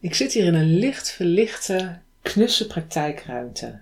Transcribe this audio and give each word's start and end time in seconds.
Ik 0.00 0.14
zit 0.14 0.32
hier 0.32 0.44
in 0.44 0.54
een 0.54 0.78
licht 0.78 1.10
verlichte, 1.10 1.98
knusse 2.22 2.66
praktijkruimte. 2.66 3.80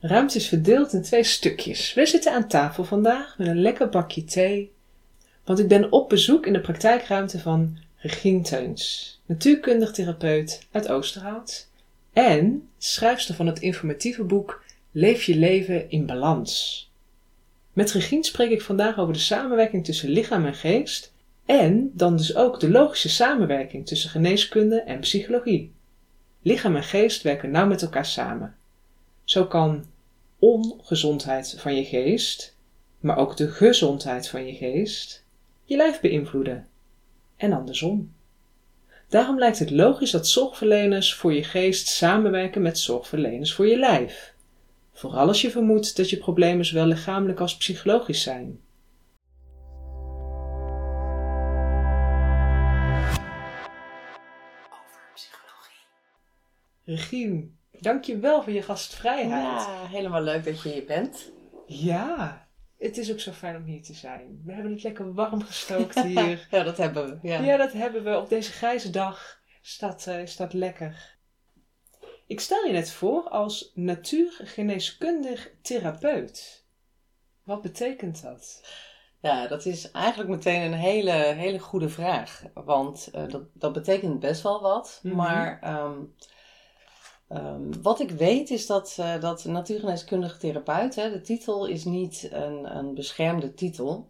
De 0.00 0.06
ruimte 0.06 0.36
is 0.36 0.48
verdeeld 0.48 0.92
in 0.92 1.02
twee 1.02 1.24
stukjes. 1.24 1.94
We 1.94 2.06
zitten 2.06 2.32
aan 2.32 2.48
tafel 2.48 2.84
vandaag 2.84 3.38
met 3.38 3.46
een 3.46 3.60
lekker 3.60 3.88
bakje 3.88 4.24
thee, 4.24 4.72
want 5.44 5.58
ik 5.58 5.68
ben 5.68 5.92
op 5.92 6.08
bezoek 6.08 6.46
in 6.46 6.52
de 6.52 6.60
praktijkruimte 6.60 7.38
van 7.38 7.78
Regine 7.96 8.42
Teuns, 8.42 9.20
natuurkundig 9.26 9.92
therapeut 9.92 10.66
uit 10.70 10.88
Oosterhout 10.88 11.68
en 12.12 12.68
schrijfster 12.78 13.34
van 13.34 13.46
het 13.46 13.58
informatieve 13.58 14.24
boek 14.24 14.64
Leef 14.92 15.24
je 15.24 15.36
leven 15.36 15.90
in 15.90 16.06
balans. 16.06 16.90
Met 17.72 17.92
Regine 17.92 18.24
spreek 18.24 18.50
ik 18.50 18.62
vandaag 18.62 18.98
over 18.98 19.12
de 19.12 19.18
samenwerking 19.18 19.84
tussen 19.84 20.08
lichaam 20.08 20.46
en 20.46 20.54
geest 20.54 21.12
en 21.50 21.90
dan 21.94 22.16
dus 22.16 22.36
ook 22.36 22.60
de 22.60 22.70
logische 22.70 23.08
samenwerking 23.08 23.86
tussen 23.86 24.10
geneeskunde 24.10 24.80
en 24.80 25.00
psychologie. 25.00 25.72
Lichaam 26.42 26.76
en 26.76 26.82
geest 26.82 27.22
werken 27.22 27.50
nauw 27.50 27.66
met 27.66 27.82
elkaar 27.82 28.06
samen. 28.06 28.56
Zo 29.24 29.46
kan 29.46 29.84
ongezondheid 30.38 31.54
van 31.58 31.74
je 31.76 31.84
geest, 31.84 32.56
maar 33.00 33.16
ook 33.16 33.36
de 33.36 33.48
gezondheid 33.48 34.28
van 34.28 34.46
je 34.46 34.54
geest, 34.54 35.24
je 35.64 35.76
lijf 35.76 36.00
beïnvloeden. 36.00 36.68
En 37.36 37.52
andersom. 37.52 38.12
Daarom 39.08 39.38
lijkt 39.38 39.58
het 39.58 39.70
logisch 39.70 40.10
dat 40.10 40.28
zorgverleners 40.28 41.14
voor 41.14 41.32
je 41.32 41.44
geest 41.44 41.86
samenwerken 41.86 42.62
met 42.62 42.78
zorgverleners 42.78 43.54
voor 43.54 43.66
je 43.66 43.78
lijf. 43.78 44.34
Vooral 44.92 45.26
als 45.26 45.40
je 45.40 45.50
vermoedt 45.50 45.96
dat 45.96 46.10
je 46.10 46.16
problemen 46.16 46.64
zowel 46.64 46.86
lichamelijk 46.86 47.40
als 47.40 47.56
psychologisch 47.56 48.22
zijn. 48.22 48.60
Regine, 56.90 57.48
dank 57.80 58.04
je 58.04 58.18
wel 58.18 58.42
voor 58.42 58.52
je 58.52 58.62
gastvrijheid. 58.62 59.66
Ja, 59.66 59.86
helemaal 59.86 60.22
leuk 60.22 60.44
dat 60.44 60.62
je 60.62 60.68
hier 60.68 60.84
bent. 60.84 61.32
Ja, 61.66 62.48
het 62.78 62.98
is 62.98 63.12
ook 63.12 63.20
zo 63.20 63.32
fijn 63.32 63.56
om 63.56 63.64
hier 63.64 63.82
te 63.82 63.94
zijn. 63.94 64.42
We 64.44 64.52
hebben 64.52 64.72
het 64.72 64.82
lekker 64.82 65.14
warm 65.14 65.42
gestookt 65.42 66.02
hier. 66.12 66.46
ja, 66.50 66.62
dat 66.62 66.76
hebben 66.76 67.06
we. 67.06 67.28
Ja. 67.28 67.40
ja, 67.40 67.56
dat 67.56 67.72
hebben 67.72 68.04
we. 68.04 68.18
Op 68.18 68.28
deze 68.28 68.52
grijze 68.52 68.90
dag 68.90 69.40
staat, 69.62 70.06
uh, 70.08 70.26
staat 70.26 70.52
lekker. 70.52 71.18
Ik 72.26 72.40
stel 72.40 72.66
je 72.66 72.72
net 72.72 72.90
voor 72.90 73.28
als 73.28 73.72
natuurgeneeskundig 73.74 75.50
therapeut. 75.62 76.66
Wat 77.42 77.62
betekent 77.62 78.22
dat? 78.22 78.64
Ja, 79.20 79.46
dat 79.46 79.66
is 79.66 79.90
eigenlijk 79.90 80.30
meteen 80.30 80.62
een 80.62 80.78
hele, 80.78 81.12
hele 81.12 81.58
goede 81.58 81.88
vraag. 81.88 82.42
Want 82.54 83.10
uh, 83.14 83.28
dat, 83.28 83.42
dat 83.52 83.72
betekent 83.72 84.20
best 84.20 84.42
wel 84.42 84.60
wat. 84.60 85.00
Mm 85.02 85.10
-hmm. 85.10 85.20
Maar 85.20 85.74
um, 85.84 86.14
Um, 87.32 87.82
wat 87.82 88.00
ik 88.00 88.10
weet 88.10 88.50
is 88.50 88.66
dat, 88.66 88.96
uh, 89.00 89.20
dat 89.20 89.44
natuurgeneeskundige 89.44 90.38
therapeut, 90.38 90.94
hè, 90.94 91.10
de 91.10 91.20
titel 91.20 91.66
is 91.66 91.84
niet 91.84 92.28
een, 92.32 92.76
een 92.76 92.94
beschermde 92.94 93.54
titel. 93.54 94.08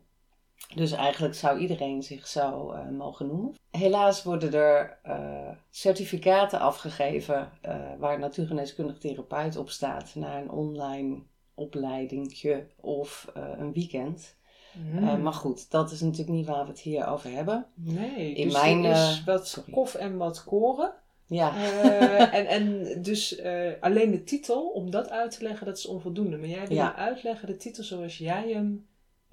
Dus 0.74 0.92
eigenlijk 0.92 1.34
zou 1.34 1.58
iedereen 1.58 2.02
zich 2.02 2.26
zo 2.26 2.72
uh, 2.72 2.88
mogen 2.88 3.26
noemen. 3.26 3.54
Helaas 3.70 4.22
worden 4.22 4.52
er 4.54 4.98
uh, 5.06 5.50
certificaten 5.70 6.60
afgegeven 6.60 7.50
waar 7.98 8.18
natuurgeneeskundig 8.18 8.98
therapeut 8.98 9.56
op 9.56 9.70
staat 9.70 10.14
na 10.14 10.38
een 10.38 10.50
online 10.50 11.22
opleidingje 11.54 12.66
of 12.80 13.30
een 13.34 13.72
weekend. 13.72 14.36
Mm. 14.74 15.22
maar 15.22 15.32
goed, 15.32 15.70
dat 15.70 15.90
is 15.90 16.00
natuurlijk 16.00 16.30
niet 16.30 16.46
waar 16.46 16.62
we 16.64 16.70
het 16.70 16.80
hier 16.80 17.06
over 17.06 17.30
hebben. 17.30 17.66
Nee, 17.74 18.34
In 18.34 18.44
dus 18.44 18.52
mijn, 18.52 18.84
is 18.84 19.22
wat 19.24 19.48
sorry. 19.48 19.72
kof 19.72 19.94
en 19.94 20.16
wat 20.16 20.44
koren. 20.44 20.92
Ja. 21.30 21.56
Uh, 21.56 22.34
en, 22.38 22.46
en 22.46 23.02
dus 23.02 23.40
uh, 23.40 23.70
alleen 23.80 24.10
de 24.10 24.24
titel, 24.24 24.68
om 24.68 24.90
dat 24.90 25.10
uit 25.10 25.38
te 25.38 25.42
leggen, 25.42 25.66
dat 25.66 25.78
is 25.78 25.86
onvoldoende. 25.86 26.36
Maar 26.36 26.48
jij 26.48 26.66
wil 26.66 26.76
ja. 26.76 26.96
uitleggen 26.96 27.46
de 27.46 27.56
titel 27.56 27.84
zoals 27.84 28.18
jij 28.18 28.52
hem 28.52 28.86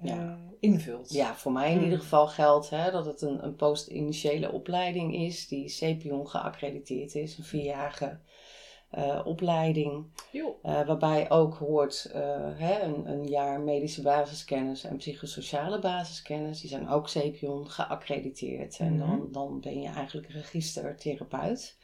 uh, 0.03 0.09
ja. 0.09 0.37
invult. 0.59 1.13
Ja, 1.13 1.35
voor 1.35 1.51
mij 1.51 1.71
in 1.71 1.77
mm. 1.77 1.83
ieder 1.83 1.99
geval 1.99 2.27
geldt 2.27 2.69
hè, 2.69 2.91
dat 2.91 3.05
het 3.05 3.21
een, 3.21 3.43
een 3.43 3.55
post-initiële 3.55 4.51
opleiding 4.51 5.15
is 5.15 5.47
die 5.47 5.65
CPION 5.69 6.27
geaccrediteerd 6.27 7.15
is. 7.15 7.37
Een 7.37 7.43
vierjarige 7.43 8.19
opleiding. 9.23 10.05
waarbij 10.61 11.29
ook 11.29 11.55
hoort 11.55 12.09
hè, 12.57 12.81
een, 12.81 13.09
een 13.09 13.27
jaar 13.27 13.61
medische 13.61 14.01
basiskennis 14.01 14.83
en 14.83 14.97
psychosociale 14.97 15.79
basiskennis. 15.79 16.61
Die 16.61 16.69
zijn 16.69 16.89
ook 16.89 17.05
CPION 17.05 17.69
geaccrediteerd. 17.69 18.79
Mm. 18.79 18.87
En 18.87 18.97
dan, 18.97 19.27
dan 19.31 19.59
ben 19.59 19.81
je 19.81 19.89
eigenlijk 19.89 20.27
registertherapeut. 20.27 21.77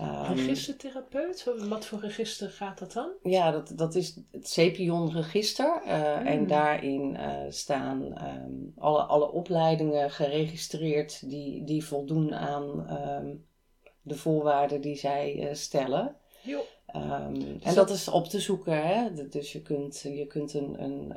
Um, 0.00 0.32
Registertherapeut? 0.34 1.52
Wat 1.68 1.86
voor 1.86 2.00
register 2.00 2.50
gaat 2.50 2.78
dat 2.78 2.92
dan? 2.92 3.10
Ja, 3.22 3.50
dat, 3.50 3.72
dat 3.74 3.94
is 3.94 4.16
het 4.30 4.48
CEPION-register. 4.48 5.82
Uh, 5.86 6.20
mm. 6.20 6.26
En 6.26 6.46
daarin 6.46 7.14
uh, 7.14 7.38
staan 7.48 8.02
um, 8.02 8.72
alle, 8.78 9.02
alle 9.02 9.30
opleidingen 9.30 10.10
geregistreerd 10.10 11.28
die, 11.30 11.64
die 11.64 11.84
voldoen 11.84 12.34
aan 12.34 12.90
um, 12.90 13.46
de 14.02 14.14
voorwaarden 14.14 14.80
die 14.80 14.96
zij 14.96 15.36
uh, 15.36 15.54
stellen. 15.54 16.16
Um, 16.94 17.60
en 17.62 17.74
dat 17.74 17.90
is 17.90 18.08
op 18.08 18.26
te 18.26 18.40
zoeken. 18.40 18.86
Hè? 18.86 19.28
Dus 19.28 19.52
je 19.52 19.62
kunt, 19.62 20.00
je 20.00 20.26
kunt 20.26 20.54
een, 20.54 20.82
een 20.82 21.12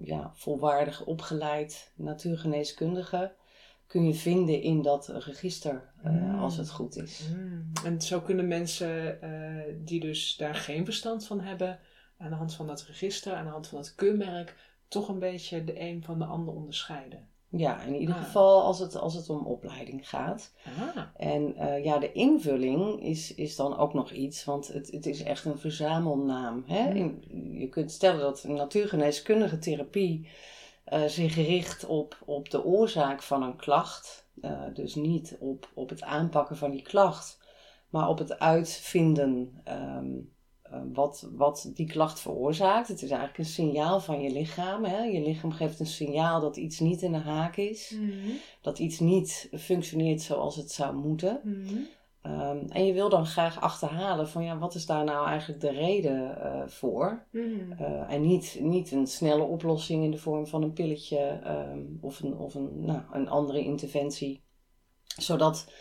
ja, 0.00 0.32
volwaardig 0.34 1.04
opgeleid 1.04 1.92
natuurgeneeskundige 1.96 3.32
kun 3.90 4.06
je 4.06 4.14
vinden 4.14 4.62
in 4.62 4.82
dat 4.82 5.08
register 5.08 5.92
uh, 6.04 6.12
mm. 6.12 6.38
als 6.38 6.56
het 6.56 6.70
goed 6.70 6.96
is. 6.96 7.28
Mm. 7.36 7.70
En 7.84 8.00
zo 8.00 8.20
kunnen 8.20 8.48
mensen 8.48 9.18
uh, 9.24 9.74
die 9.84 10.00
dus 10.00 10.36
daar 10.36 10.54
geen 10.54 10.84
verstand 10.84 11.26
van 11.26 11.40
hebben, 11.40 11.78
aan 12.18 12.30
de 12.30 12.36
hand 12.36 12.54
van 12.54 12.66
dat 12.66 12.82
register, 12.82 13.34
aan 13.34 13.44
de 13.44 13.50
hand 13.50 13.66
van 13.66 13.78
dat 13.78 13.94
keurmerk, 13.94 14.56
toch 14.88 15.08
een 15.08 15.18
beetje 15.18 15.64
de 15.64 15.80
een 15.80 16.02
van 16.04 16.18
de 16.18 16.24
ander 16.24 16.54
onderscheiden. 16.54 17.28
Ja, 17.48 17.82
in 17.82 17.94
ieder 17.94 18.14
ah. 18.14 18.22
geval 18.22 18.62
als 18.62 18.78
het, 18.78 18.96
als 18.96 19.14
het 19.14 19.30
om 19.30 19.46
opleiding 19.46 20.08
gaat. 20.08 20.52
Ah. 20.64 21.02
En 21.16 21.54
uh, 21.58 21.84
ja, 21.84 21.98
de 21.98 22.12
invulling 22.12 23.02
is, 23.02 23.34
is 23.34 23.56
dan 23.56 23.76
ook 23.76 23.94
nog 23.94 24.10
iets, 24.10 24.44
want 24.44 24.68
het, 24.68 24.90
het 24.90 25.06
is 25.06 25.22
echt 25.22 25.44
een 25.44 25.58
verzamelnaam. 25.58 26.64
Hè? 26.66 26.90
Mm. 26.90 26.96
In, 26.96 27.24
je 27.58 27.68
kunt 27.68 27.90
stellen 27.90 28.20
dat 28.20 28.44
natuurgeneeskundige 28.44 29.58
therapie 29.58 30.28
uh, 30.90 31.04
zich 31.04 31.34
richt 31.34 31.86
op, 31.86 32.18
op 32.24 32.50
de 32.50 32.64
oorzaak 32.64 33.22
van 33.22 33.42
een 33.42 33.56
klacht. 33.56 34.28
Uh, 34.42 34.62
dus 34.74 34.94
niet 34.94 35.36
op, 35.40 35.70
op 35.74 35.88
het 35.88 36.02
aanpakken 36.02 36.56
van 36.56 36.70
die 36.70 36.82
klacht, 36.82 37.38
maar 37.88 38.08
op 38.08 38.18
het 38.18 38.38
uitvinden 38.38 39.62
um, 39.68 40.32
uh, 40.72 40.80
wat, 40.92 41.28
wat 41.32 41.70
die 41.74 41.86
klacht 41.86 42.20
veroorzaakt. 42.20 42.88
Het 42.88 43.02
is 43.02 43.10
eigenlijk 43.10 43.38
een 43.38 43.44
signaal 43.44 44.00
van 44.00 44.20
je 44.20 44.30
lichaam. 44.30 44.84
Hè? 44.84 45.02
Je 45.02 45.20
lichaam 45.20 45.52
geeft 45.52 45.80
een 45.80 45.86
signaal 45.86 46.40
dat 46.40 46.56
iets 46.56 46.78
niet 46.78 47.02
in 47.02 47.12
de 47.12 47.18
haak 47.18 47.56
is, 47.56 47.90
mm 47.90 48.10
-hmm. 48.10 48.38
dat 48.60 48.78
iets 48.78 48.98
niet 48.98 49.48
functioneert 49.58 50.22
zoals 50.22 50.56
het 50.56 50.72
zou 50.72 50.94
moeten. 50.96 51.40
Mm 51.44 51.66
-hmm. 51.66 51.86
Um, 52.26 52.66
en 52.68 52.86
je 52.86 52.92
wil 52.92 53.08
dan 53.08 53.26
graag 53.26 53.60
achterhalen 53.60 54.28
van 54.28 54.44
ja, 54.44 54.58
wat 54.58 54.74
is 54.74 54.86
daar 54.86 55.04
nou 55.04 55.26
eigenlijk 55.26 55.60
de 55.60 55.70
reden 55.70 56.38
uh, 56.38 56.62
voor? 56.66 57.26
Mm. 57.30 57.72
Uh, 57.80 58.12
en 58.12 58.20
niet, 58.20 58.58
niet 58.60 58.92
een 58.92 59.06
snelle 59.06 59.42
oplossing 59.42 60.04
in 60.04 60.10
de 60.10 60.18
vorm 60.18 60.46
van 60.46 60.62
een 60.62 60.72
pilletje 60.72 61.40
um, 61.46 61.98
of, 62.00 62.20
een, 62.20 62.36
of 62.36 62.54
een, 62.54 62.84
nou, 62.84 63.00
een 63.12 63.28
andere 63.28 63.60
interventie, 63.60 64.42
zodat 65.16 65.72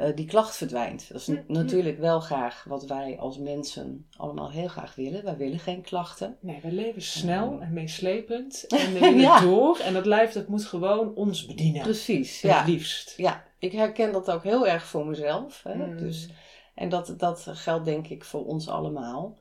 uh, 0.00 0.08
die 0.14 0.26
klacht 0.26 0.56
verdwijnt. 0.56 1.08
Dat 1.12 1.20
is 1.20 1.26
mm. 1.26 1.44
natuurlijk 1.46 1.98
wel 1.98 2.20
graag 2.20 2.64
wat 2.68 2.86
wij 2.86 3.18
als 3.18 3.38
mensen 3.38 4.06
allemaal 4.16 4.50
heel 4.50 4.68
graag 4.68 4.94
willen. 4.94 5.24
Wij 5.24 5.36
willen 5.36 5.58
geen 5.58 5.82
klachten. 5.82 6.36
Nee, 6.40 6.60
we 6.62 6.72
leven 6.72 7.02
snel 7.02 7.52
um, 7.52 7.60
en 7.60 7.72
meeslepend 7.72 8.66
en 8.66 8.92
we 8.92 8.98
willen 9.00 9.18
ja. 9.18 9.40
door. 9.40 9.78
En 9.78 9.92
dat 9.92 10.06
lijf 10.06 10.32
dat 10.32 10.48
moet 10.48 10.64
gewoon 10.64 11.14
ons 11.14 11.46
bedienen. 11.46 11.82
Precies, 11.82 12.40
het 12.40 12.50
ja. 12.50 12.64
liefst. 12.64 13.14
Ja, 13.16 13.44
ik 13.64 13.72
herken 13.72 14.12
dat 14.12 14.30
ook 14.30 14.42
heel 14.42 14.66
erg 14.66 14.86
voor 14.86 15.06
mezelf. 15.06 15.62
Hè? 15.62 15.74
Mm. 15.74 15.96
Dus, 15.96 16.28
en 16.74 16.88
dat, 16.88 17.14
dat 17.16 17.46
geldt 17.48 17.84
denk 17.84 18.08
ik 18.08 18.24
voor 18.24 18.46
ons 18.46 18.68
allemaal. 18.68 19.38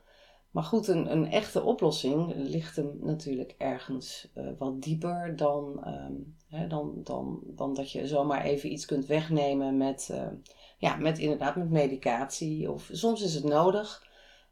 Maar 0.52 0.64
goed, 0.64 0.88
een, 0.88 1.12
een 1.12 1.32
echte 1.32 1.62
oplossing 1.62 2.34
ligt 2.36 2.76
hem 2.76 2.98
natuurlijk 3.02 3.56
ergens 3.58 4.32
uh, 4.36 4.48
wat 4.58 4.82
dieper 4.82 5.36
dan, 5.36 5.88
um, 5.88 6.36
hè, 6.48 6.68
dan, 6.68 6.94
dan, 7.04 7.40
dan 7.46 7.74
dat 7.74 7.92
je 7.92 8.08
zomaar 8.08 8.44
even 8.44 8.72
iets 8.72 8.86
kunt 8.86 9.06
wegnemen 9.06 9.78
met, 9.78 10.10
uh, 10.12 10.28
ja, 10.78 10.96
met 10.96 11.20
inderdaad 11.20 11.56
met 11.56 11.70
medicatie. 11.70 12.72
Of 12.72 12.90
soms 12.92 13.22
is 13.22 13.34
het 13.34 13.44
nodig, 13.44 14.08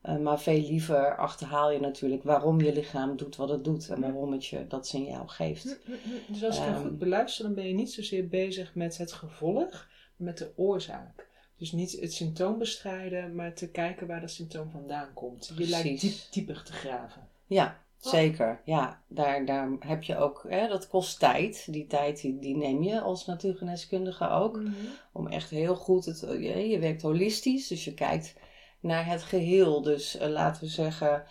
uh, 0.06 0.18
maar 0.18 0.39
veel 0.39 0.62
liever 0.62 1.18
achterhaal 1.18 1.71
je 1.71 1.80
natuurlijk 1.80 2.24
waarom 2.24 2.62
je 2.62 2.74
lichaam 2.74 3.18
doet 3.18 3.36
wat 3.36 3.50
het 3.50 3.63
doet 3.63 3.89
en 3.89 4.01
waarom 4.01 4.31
het 4.31 4.45
je 4.45 4.68
dat 4.68 4.88
signaal 4.88 5.27
geeft. 5.27 5.80
Dus 6.27 6.44
als 6.44 6.57
ik 6.57 6.68
um, 6.68 6.75
goed 6.75 7.00
beluister, 7.00 7.45
dan 7.45 7.53
ben 7.53 7.68
je 7.68 7.74
niet 7.74 7.92
zozeer 7.92 8.27
bezig 8.27 8.75
met 8.75 8.98
het 8.98 9.12
gevolg, 9.12 9.69
maar 10.15 10.27
met 10.27 10.38
de 10.38 10.51
oorzaak. 10.56 11.30
Dus 11.57 11.71
niet 11.71 12.00
het 12.00 12.13
symptoom 12.13 12.57
bestrijden, 12.57 13.36
maar 13.36 13.53
te 13.53 13.69
kijken 13.69 14.07
waar 14.07 14.21
dat 14.21 14.31
symptoom 14.31 14.69
vandaan 14.71 15.13
komt. 15.13 15.53
Je 15.57 15.68
lijkt 15.68 16.01
diep, 16.01 16.13
dieper 16.31 16.63
te 16.63 16.74
graven. 16.74 17.27
Ja, 17.45 17.80
zeker. 17.98 18.62
Ja, 18.65 19.01
daar, 19.07 19.45
daar 19.45 19.69
heb 19.80 20.03
je 20.03 20.18
ook, 20.18 20.45
hè, 20.48 20.68
dat 20.68 20.88
kost 20.88 21.19
tijd. 21.19 21.68
Die 21.71 21.88
tijd 21.88 22.21
die, 22.21 22.39
die 22.39 22.56
neem 22.56 22.83
je 22.83 23.01
als 23.01 23.25
natuurgeneeskundige 23.25 24.30
ook. 24.30 24.57
Mhm. 24.57 24.74
Om 25.12 25.27
echt 25.27 25.50
heel 25.50 25.75
goed, 25.75 26.06
het, 26.06 26.19
je, 26.19 26.69
je 26.69 26.80
werkt 26.80 27.01
holistisch, 27.01 27.68
dus 27.68 27.86
je 27.86 27.94
kijkt 27.94 28.33
naar 28.81 29.06
het 29.06 29.24
geheel. 29.24 29.81
Dus 29.81 30.16
uh, 30.16 30.28
laten 30.28 30.63
we 30.63 30.69
zeggen, 30.69 31.24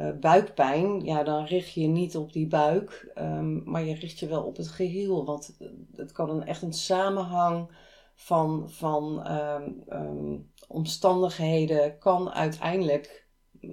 uh, 0.00 0.10
buikpijn, 0.20 1.04
ja, 1.04 1.22
dan 1.22 1.44
richt 1.44 1.72
je 1.72 1.86
niet 1.86 2.16
op 2.16 2.32
die 2.32 2.46
buik, 2.46 3.12
um, 3.18 3.62
maar 3.64 3.84
je 3.84 3.94
richt 3.94 4.18
je 4.18 4.26
wel 4.26 4.42
op 4.42 4.56
het 4.56 4.68
geheel. 4.68 5.24
Want 5.24 5.56
het 5.94 6.12
kan 6.12 6.30
een, 6.30 6.46
echt 6.46 6.62
een 6.62 6.72
samenhang 6.72 7.70
van, 8.14 8.70
van 8.70 9.30
um, 9.30 9.82
um, 9.88 10.50
omstandigheden 10.68 11.98
kan 11.98 12.30
uiteindelijk 12.30 13.25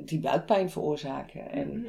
die 0.06 0.20
buikpijn 0.20 0.70
veroorzaken. 0.70 1.52
En 1.52 1.86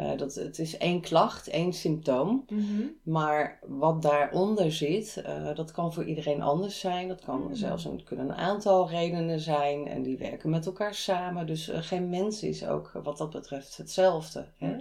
uh, 0.00 0.16
dat, 0.16 0.34
het 0.34 0.58
is 0.58 0.76
één 0.76 1.00
klacht, 1.00 1.48
één 1.48 1.72
symptoom. 1.72 2.44
Mm-hmm. 2.48 2.94
Maar 3.02 3.58
wat 3.66 4.02
daaronder 4.02 4.72
zit, 4.72 5.22
uh, 5.26 5.54
dat 5.54 5.72
kan 5.72 5.92
voor 5.92 6.04
iedereen 6.04 6.42
anders 6.42 6.80
zijn. 6.80 7.08
Dat 7.08 7.24
kan 7.24 7.38
mm-hmm. 7.38 7.54
zelfs 7.54 7.84
een, 7.84 8.04
kunnen 8.04 8.28
een 8.28 8.34
aantal 8.34 8.88
redenen 8.88 9.40
zijn. 9.40 9.86
En 9.86 10.02
die 10.02 10.18
werken 10.18 10.50
met 10.50 10.66
elkaar 10.66 10.94
samen. 10.94 11.46
Dus 11.46 11.68
uh, 11.68 11.76
geen 11.80 12.08
mens 12.08 12.42
is 12.42 12.66
ook 12.66 12.90
wat 13.02 13.18
dat 13.18 13.30
betreft 13.30 13.76
hetzelfde. 13.76 14.46
Hè? 14.58 14.76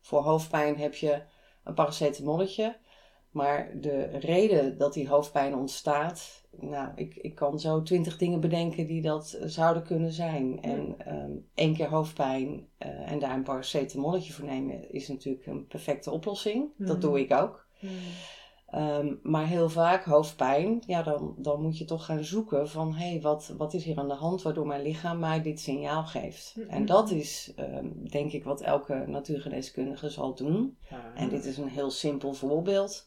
Voor 0.00 0.22
hoofdpijn 0.22 0.78
heb 0.78 0.94
je 0.94 1.22
een 1.64 1.74
paracetamolletje. 1.74 2.76
Maar 3.30 3.70
de 3.80 4.02
reden 4.02 4.78
dat 4.78 4.92
die 4.92 5.08
hoofdpijn 5.08 5.54
ontstaat, 5.54 6.44
nou, 6.50 6.88
ik, 6.94 7.16
ik 7.16 7.34
kan 7.34 7.60
zo 7.60 7.82
twintig 7.82 8.18
dingen 8.18 8.40
bedenken 8.40 8.86
die 8.86 9.02
dat 9.02 9.38
zouden 9.44 9.82
kunnen 9.82 10.12
zijn. 10.12 10.62
En 10.62 10.96
um, 11.08 11.46
één 11.54 11.74
keer 11.74 11.88
hoofdpijn 11.88 12.48
uh, 12.48 13.10
en 13.10 13.18
daar 13.18 13.34
een 13.34 13.42
paracetamolletje 13.42 14.32
voor 14.32 14.44
nemen 14.44 14.92
is 14.92 15.08
natuurlijk 15.08 15.46
een 15.46 15.66
perfecte 15.66 16.10
oplossing. 16.10 16.68
Dat 16.76 16.96
mm. 16.96 17.00
doe 17.00 17.20
ik 17.20 17.32
ook. 17.32 17.66
Mm. 17.80 17.90
Um, 18.74 19.20
maar 19.22 19.46
heel 19.46 19.68
vaak 19.68 20.04
hoofdpijn, 20.04 20.82
ja, 20.86 21.02
dan, 21.02 21.34
dan 21.38 21.62
moet 21.62 21.78
je 21.78 21.84
toch 21.84 22.04
gaan 22.04 22.24
zoeken 22.24 22.68
van 22.68 22.94
hé, 22.94 23.10
hey, 23.10 23.20
wat, 23.20 23.54
wat 23.56 23.74
is 23.74 23.84
hier 23.84 23.98
aan 23.98 24.08
de 24.08 24.14
hand 24.14 24.42
waardoor 24.42 24.66
mijn 24.66 24.82
lichaam 24.82 25.18
mij 25.18 25.42
dit 25.42 25.60
signaal 25.60 26.04
geeft. 26.04 26.56
En 26.68 26.86
dat 26.86 27.10
is 27.10 27.52
um, 27.58 28.08
denk 28.08 28.32
ik 28.32 28.44
wat 28.44 28.60
elke 28.60 29.04
natuurgeneeskundige 29.06 30.08
zal 30.08 30.34
doen. 30.34 30.76
En 31.14 31.28
dit 31.28 31.44
is 31.44 31.58
een 31.58 31.68
heel 31.68 31.90
simpel 31.90 32.32
voorbeeld. 32.32 33.06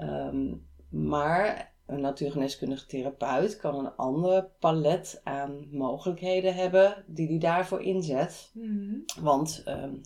Um, 0.00 0.66
maar 0.88 1.74
een 1.86 2.00
natuurgeneeskundige 2.00 2.86
therapeut 2.86 3.56
kan 3.56 3.78
een 3.78 3.96
ander 3.96 4.48
palet 4.58 5.20
aan 5.24 5.68
mogelijkheden 5.70 6.54
hebben 6.54 7.04
die 7.06 7.28
hij 7.28 7.38
daarvoor 7.38 7.82
inzet. 7.82 8.50
Mm 8.54 9.04
Want 9.20 9.64
um, 9.68 10.00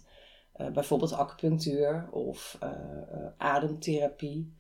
uh, 0.61 0.69
bijvoorbeeld 0.69 1.13
acupunctuur 1.13 2.09
of 2.11 2.59
uh, 2.63 2.71
uh, 2.71 3.27
ademtherapie 3.37 4.59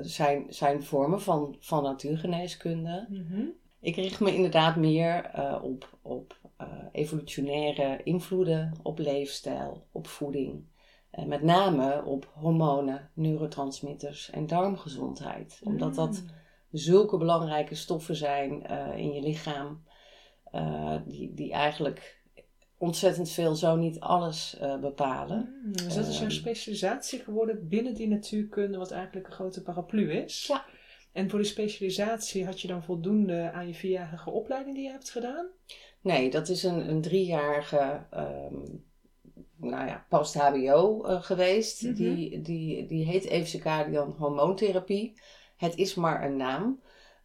zijn, 0.00 0.46
zijn 0.48 0.82
vormen 0.82 1.20
van, 1.20 1.56
van 1.60 1.82
natuurgeneeskunde. 1.82 3.06
Mm 3.08 3.26
-hmm. 3.30 3.52
Ik 3.80 3.96
richt 3.96 4.20
me 4.20 4.34
inderdaad 4.34 4.76
meer 4.76 5.30
op, 5.62 5.98
op 6.02 6.38
evolutionaire 6.92 8.00
invloeden, 8.02 8.72
op 8.82 8.98
leefstijl, 8.98 9.86
op 9.92 10.06
voeding. 10.06 10.64
Eh, 11.10 11.24
met 11.24 11.42
name 11.42 12.04
op 12.04 12.30
hormonen, 12.34 13.10
neurotransmitters 13.14 14.30
en 14.30 14.46
darmgezondheid. 14.46 15.60
Omdat 15.64 15.94
dat 15.94 16.22
mm. 16.22 16.30
zulke 16.70 17.16
belangrijke 17.16 17.74
stoffen 17.74 18.16
zijn 18.16 18.64
uh, 18.70 18.96
in 18.96 19.12
je 19.12 19.20
lichaam, 19.20 19.82
uh, 20.54 20.96
die, 21.06 21.34
die 21.34 21.52
eigenlijk 21.52 22.18
ontzettend 22.78 23.30
veel, 23.30 23.54
zo 23.54 23.76
niet 23.76 24.00
alles 24.00 24.56
bepalen. 24.80 25.60
Mm, 25.64 25.72
dus 25.72 25.94
dat 25.94 26.06
is 26.06 26.18
jouw 26.18 26.26
ehm, 26.26 26.36
specialisatie 26.36 27.18
geworden 27.18 27.68
binnen 27.68 27.94
die 27.94 28.08
natuurkunde, 28.08 28.78
wat 28.78 28.90
eigenlijk 28.90 29.26
een 29.26 29.32
grote 29.32 29.62
paraplu 29.62 30.12
is. 30.12 30.46
Ja. 30.46 30.64
En 31.12 31.30
voor 31.30 31.38
die 31.38 31.48
specialisatie 31.48 32.44
had 32.44 32.60
je 32.60 32.68
dan 32.68 32.82
voldoende 32.82 33.50
aan 33.52 33.66
je 33.66 33.74
vierjarige 33.74 34.30
opleiding 34.30 34.74
die 34.76 34.84
je 34.84 34.90
hebt 34.90 35.10
gedaan? 35.10 35.46
Nee, 36.00 36.30
dat 36.30 36.48
is 36.48 36.62
een, 36.62 36.88
een 36.88 37.00
driejarige 37.00 38.06
um, 38.14 38.84
nou 39.60 39.86
ja, 39.86 40.06
post-HBO 40.08 41.06
uh, 41.06 41.22
geweest. 41.22 41.82
Mhm. 41.82 41.94
die, 41.94 42.40
die, 42.40 42.86
die 42.86 43.04
heet 43.04 43.24
Evocadian 43.24 44.14
hormoontherapie. 44.18 45.20
Het 45.56 45.76
is 45.76 45.94
maar 45.94 46.24
een 46.24 46.36
naam. 46.36 46.80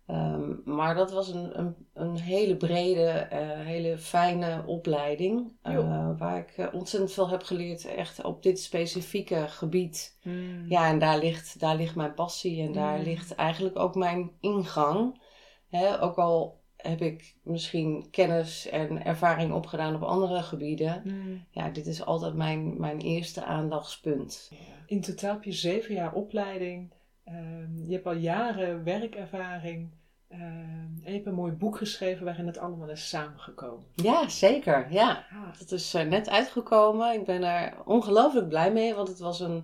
Um, 0.08 0.62
maar 0.66 0.96
dat 0.96 1.12
was 1.12 1.28
een, 1.28 1.60
een, 1.60 1.76
een 1.94 2.18
hele 2.18 2.58
brede, 2.58 3.28
uh, 3.34 3.66
hele 3.66 3.98
fijne 3.98 4.64
opleiding. 4.66 5.52
Uh, 5.64 6.10
waar 6.18 6.38
ik 6.38 6.74
ontzettend 6.74 7.12
veel 7.14 7.30
heb 7.30 7.44
geleerd, 7.44 7.86
echt 7.86 8.24
op 8.24 8.44
dit 8.44 8.60
specifieke 8.60 9.46
gebied. 9.48 10.18
Mm. 10.24 10.66
Ja, 10.68 10.88
en 10.88 11.00
daar 11.00 11.18
ligt, 11.18 11.60
daar 11.60 11.76
ligt 11.76 11.96
mijn 11.96 12.14
passie 12.14 12.62
en 12.62 12.74
daar 12.74 12.98
mm. 12.98 13.04
ligt 13.04 13.36
eigenlijk 13.36 13.80
ook 13.80 13.96
mijn 13.96 14.32
ingang. 14.40 15.22
Hè, 15.70 16.02
ook 16.02 16.18
al 16.18 16.64
heb 16.88 17.02
ik 17.02 17.36
misschien 17.44 18.08
kennis 18.12 18.70
en 18.70 19.06
ervaring 19.06 19.54
opgedaan 19.54 19.96
op 19.96 20.02
andere 20.02 20.44
gebieden. 20.44 21.02
Hmm. 21.04 21.46
Ja, 21.50 21.70
dit 21.70 21.88
is 21.88 22.06
altijd 22.06 22.34
mijn, 22.34 22.80
mijn 22.80 23.00
eerste 23.00 23.44
aandachtspunt. 23.44 24.52
In 24.88 25.02
totaal 25.02 25.34
heb 25.34 25.44
je 25.44 25.52
zeven 25.52 25.94
jaar 25.94 26.14
opleiding. 26.14 26.94
Ehm, 27.24 27.78
je 27.88 27.94
hebt 27.94 28.06
al 28.06 28.16
jaren 28.16 28.84
werkervaring. 28.84 29.90
Ehm, 30.28 30.42
en 30.42 31.02
je 31.04 31.12
hebt 31.12 31.26
een 31.26 31.34
mooi 31.34 31.52
boek 31.52 31.78
geschreven 31.78 32.26
waarin 32.26 32.48
het 32.48 32.58
allemaal 32.58 32.90
is 32.90 33.10
samengekomen. 33.10 33.86
Ja, 33.94 34.30
zeker. 34.30 34.88
Ja, 34.90 35.26
ah. 35.32 35.60
dat 35.60 35.72
is 35.72 35.96
uh, 35.96 36.02
net 36.02 36.30
uitgekomen. 36.30 37.14
Ik 37.14 37.26
ben 37.26 37.44
er 37.44 37.74
ongelooflijk 37.86 38.48
blij 38.48 38.72
mee, 38.72 38.94
want 38.94 39.08
het 39.08 39.20
was 39.20 39.40
een 39.40 39.64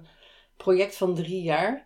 project 0.58 0.98
van 0.98 1.16
drie 1.16 1.42
jaar. 1.42 1.84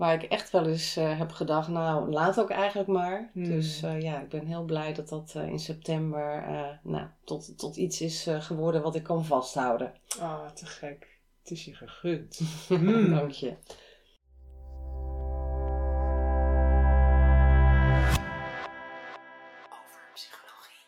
Waar 0.00 0.14
ik 0.14 0.22
echt 0.22 0.50
wel 0.50 0.66
eens 0.66 0.96
uh, 0.96 1.18
heb 1.18 1.30
gedacht, 1.30 1.68
nou, 1.68 2.10
laat 2.10 2.40
ook 2.40 2.50
eigenlijk 2.50 2.88
maar. 2.88 3.30
Hmm. 3.32 3.44
Dus 3.44 3.82
uh, 3.82 4.00
ja, 4.00 4.20
ik 4.20 4.28
ben 4.28 4.46
heel 4.46 4.64
blij 4.64 4.94
dat 4.94 5.08
dat 5.08 5.34
uh, 5.36 5.48
in 5.48 5.58
september 5.58 6.44
nou, 6.82 7.06
tot, 7.24 7.58
tot 7.58 7.76
iets 7.76 8.00
is 8.00 8.26
geworden 8.38 8.82
wat 8.82 8.94
ik 8.94 9.02
kan 9.02 9.24
vasthouden. 9.24 9.94
Ah, 10.20 10.22
oh, 10.22 10.46
te 10.46 10.66
gek. 10.66 11.18
Het 11.42 11.50
is 11.50 11.64
je 11.64 11.74
gegund. 11.74 12.40
mm. 12.68 13.10
Dank 13.10 13.30
je. 13.30 13.56
Over 19.70 20.10
psychologie. 20.12 20.86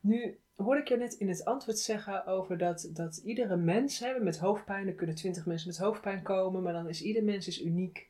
Nu 0.00 0.39
hoorde 0.60 0.80
ik 0.80 0.88
je 0.88 0.96
net 0.96 1.14
in 1.14 1.28
het 1.28 1.44
antwoord 1.44 1.78
zeggen 1.78 2.26
over 2.26 2.58
dat, 2.58 2.90
dat 2.92 3.16
iedere 3.16 3.56
mens, 3.56 3.98
hè, 3.98 4.18
met 4.18 4.38
hoofdpijn, 4.38 4.86
er 4.86 4.94
kunnen 4.94 5.16
twintig 5.16 5.46
mensen 5.46 5.68
met 5.68 5.78
hoofdpijn 5.78 6.22
komen, 6.22 6.62
maar 6.62 6.72
dan 6.72 6.88
is 6.88 7.02
ieder 7.02 7.24
mens 7.24 7.46
is 7.46 7.60
uniek. 7.60 8.08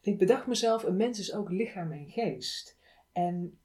Ik 0.00 0.18
bedacht 0.18 0.46
mezelf, 0.46 0.82
een 0.82 0.96
mens 0.96 1.18
is 1.18 1.34
ook 1.34 1.50
lichaam 1.50 1.92
en 1.92 2.10
geest. 2.10 2.78
En 3.12 3.58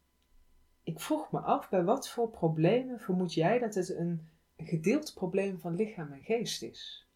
ik 0.83 0.99
vroeg 0.99 1.31
me 1.31 1.39
af, 1.39 1.69
bij 1.69 1.83
wat 1.83 2.09
voor 2.09 2.29
problemen 2.29 2.99
vermoed 2.99 3.33
jij 3.33 3.59
dat 3.59 3.75
het 3.75 3.89
een 3.89 4.29
gedeeld 4.57 5.13
probleem 5.13 5.59
van 5.59 5.75
lichaam 5.75 6.11
en 6.11 6.23
geest 6.23 6.61
is? 6.61 7.07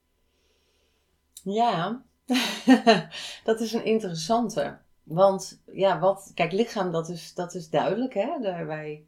Ja, 1.43 2.03
dat 3.43 3.59
is 3.59 3.73
een 3.73 3.85
interessante. 3.85 4.79
Want 5.03 5.61
ja, 5.71 5.99
wat, 5.99 6.31
kijk, 6.33 6.51
lichaam, 6.51 6.91
dat 6.91 7.09
is, 7.09 7.33
dat 7.33 7.55
is 7.55 7.69
duidelijk. 7.69 8.13
Hè? 8.13 8.39
Daar 8.41 8.67
wij 8.67 9.05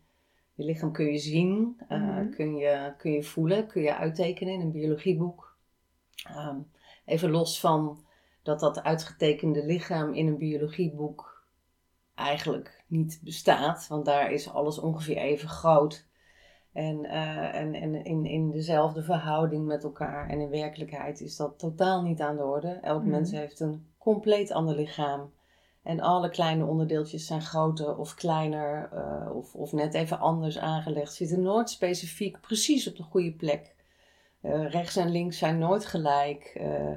je 0.56 0.64
lichaam 0.64 0.92
kun 0.92 1.06
je 1.06 1.18
zien, 1.18 1.82
uh, 1.90 2.18
mm 2.18 2.30
kun, 2.30 2.56
je, 2.56 2.94
kun 2.98 3.12
je 3.12 3.24
voelen, 3.24 3.68
kun 3.68 3.82
je 3.82 3.96
uittekenen 3.96 4.54
in 4.54 4.62
een 4.62 4.72
biologieboek. 4.72 5.58
Um, 6.38 6.68
even 7.06 7.30
los 7.30 7.60
van 7.60 8.04
dat 8.44 8.60
dat 8.60 8.84
uitgetekende 8.84 9.66
lichaam 9.66 10.14
in 10.14 10.28
een 10.28 10.38
biologieboek 10.38 11.44
eigenlijk 12.16 12.84
niet 12.88 13.20
bestaat, 13.24 13.88
want 13.88 14.06
daar 14.06 14.32
is 14.32 14.50
alles 14.50 14.80
ongeveer 14.80 15.18
even 15.18 15.50
groot. 15.50 16.08
En, 16.74 17.06
uh, 17.06 17.56
en, 17.56 17.74
en 17.74 18.06
in, 18.06 18.26
in 18.26 18.52
dezelfde 18.52 19.04
verhouding 19.04 19.66
met 19.66 19.84
elkaar. 19.84 20.30
En 20.30 20.40
in 20.40 20.50
werkelijkheid 20.50 21.22
is 21.22 21.36
dat 21.36 21.60
totaal 21.60 22.02
niet 22.02 22.22
aan 22.22 22.36
de 22.36 22.44
orde. 22.44 22.80
Elk 22.82 23.04
mm 23.04 23.10
mens 23.10 23.32
heeft 23.32 23.60
een 23.60 23.86
compleet 23.98 24.52
ander 24.52 24.76
lichaam. 24.76 25.32
En 25.86 26.00
alle 26.00 26.30
kleine 26.30 26.65
onderdeeltjes 26.65 27.25
zijn 27.25 27.42
groter 27.42 27.98
of 27.98 28.15
kleiner 28.15 28.89
uh, 28.94 29.36
of, 29.36 29.56
of 29.56 29.72
net 29.72 29.94
even 29.94 30.20
anders 30.20 30.58
aangelegd. 30.58 31.13
Zitten 31.13 31.42
nooit 31.42 31.70
specifiek 31.70 32.42
precies 32.42 32.88
op 32.88 32.96
de 32.96 33.04
goede 33.04 33.32
plek. 33.32 33.75
Uh, 34.42 34.70
rechts 34.70 34.96
en 34.96 35.12
links 35.12 35.38
zijn 35.38 35.58
nooit 35.58 35.86
gelijk. 35.86 36.58
Uh, 36.62 36.92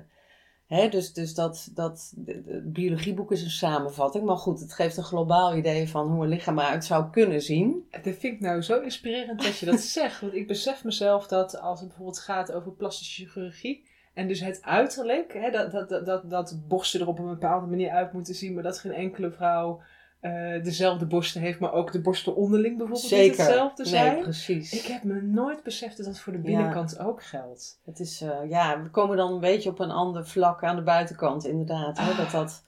hè, 0.66 0.88
dus 0.88 1.12
dus 1.12 1.34
dat, 1.34 1.70
dat 1.74 2.14
biologieboek 2.62 3.32
is 3.32 3.42
een 3.42 3.50
samenvatting. 3.50 4.24
Maar 4.24 4.36
goed, 4.36 4.60
het 4.60 4.72
geeft 4.72 4.96
een 4.96 5.04
globaal 5.04 5.56
idee 5.56 5.88
van 5.88 6.08
hoe 6.08 6.22
een 6.22 6.28
lichaam 6.28 6.58
eruit 6.58 6.84
zou 6.84 7.10
kunnen 7.10 7.42
zien. 7.42 7.88
Dat 7.90 8.02
vind 8.02 8.22
ik 8.22 8.40
nou 8.40 8.62
zo 8.62 8.80
inspirerend 8.80 9.42
dat 9.42 9.58
je 9.58 9.66
dat 9.66 9.80
zegt. 10.00 10.20
Want 10.20 10.34
ik 10.34 10.46
besef 10.46 10.84
mezelf 10.84 11.26
dat 11.26 11.60
als 11.60 11.78
het 11.78 11.88
bijvoorbeeld 11.88 12.18
gaat 12.18 12.52
over 12.52 12.72
plastische 12.72 13.26
chirurgie 13.26 13.87
en 14.18 14.28
dus 14.28 14.40
het 14.40 14.62
uiterlijk, 14.62 15.32
hè, 15.32 15.50
dat, 15.50 15.70
dat, 15.70 16.06
dat, 16.06 16.30
dat, 16.30 16.58
borsten 16.68 17.00
er 17.00 17.06
op 17.06 17.18
een 17.18 17.28
bepaalde 17.28 17.66
manier 17.66 17.90
uit 17.90 18.12
moeten 18.12 18.34
zien, 18.34 18.54
maar 18.54 18.62
dat 18.62 18.78
geen 18.78 18.92
enkele 18.92 19.30
vrouw 19.30 19.80
uh, 20.22 20.62
dezelfde 20.62 21.06
borsten 21.06 21.40
heeft, 21.40 21.60
maar 21.60 21.72
ook 21.72 21.92
de 21.92 22.00
borsten 22.00 22.36
onderling 22.36 22.76
bijvoorbeeld 22.76 23.08
Zeker. 23.08 23.28
niet 23.28 23.36
hetzelfde 23.36 23.84
zijn. 23.86 24.12
Nee, 24.12 24.22
precies. 24.22 24.72
Ik 24.72 24.86
heb 24.86 25.02
me 25.02 25.22
nooit 25.22 25.62
beseft 25.62 25.96
dat 25.96 26.06
dat 26.06 26.18
voor 26.18 26.32
de 26.32 26.38
binnenkant 26.38 26.98
ook 26.98 27.22
geldt. 27.22 27.80
Het 27.84 28.00
is, 28.00 28.22
uh, 28.22 28.48
ja, 28.48 28.82
we 28.82 28.90
komen 28.90 29.16
dan 29.16 29.32
een 29.32 29.40
beetje 29.40 29.70
op 29.70 29.78
een 29.78 29.90
ander 29.90 30.26
vlak 30.26 30.64
aan 30.64 30.76
de 30.76 30.82
buitenkant 30.82 31.46
inderdaad. 31.46 31.98
Hè? 31.98 32.14
Dat 32.16 32.26
ah. 32.26 32.32
dat, 32.32 32.64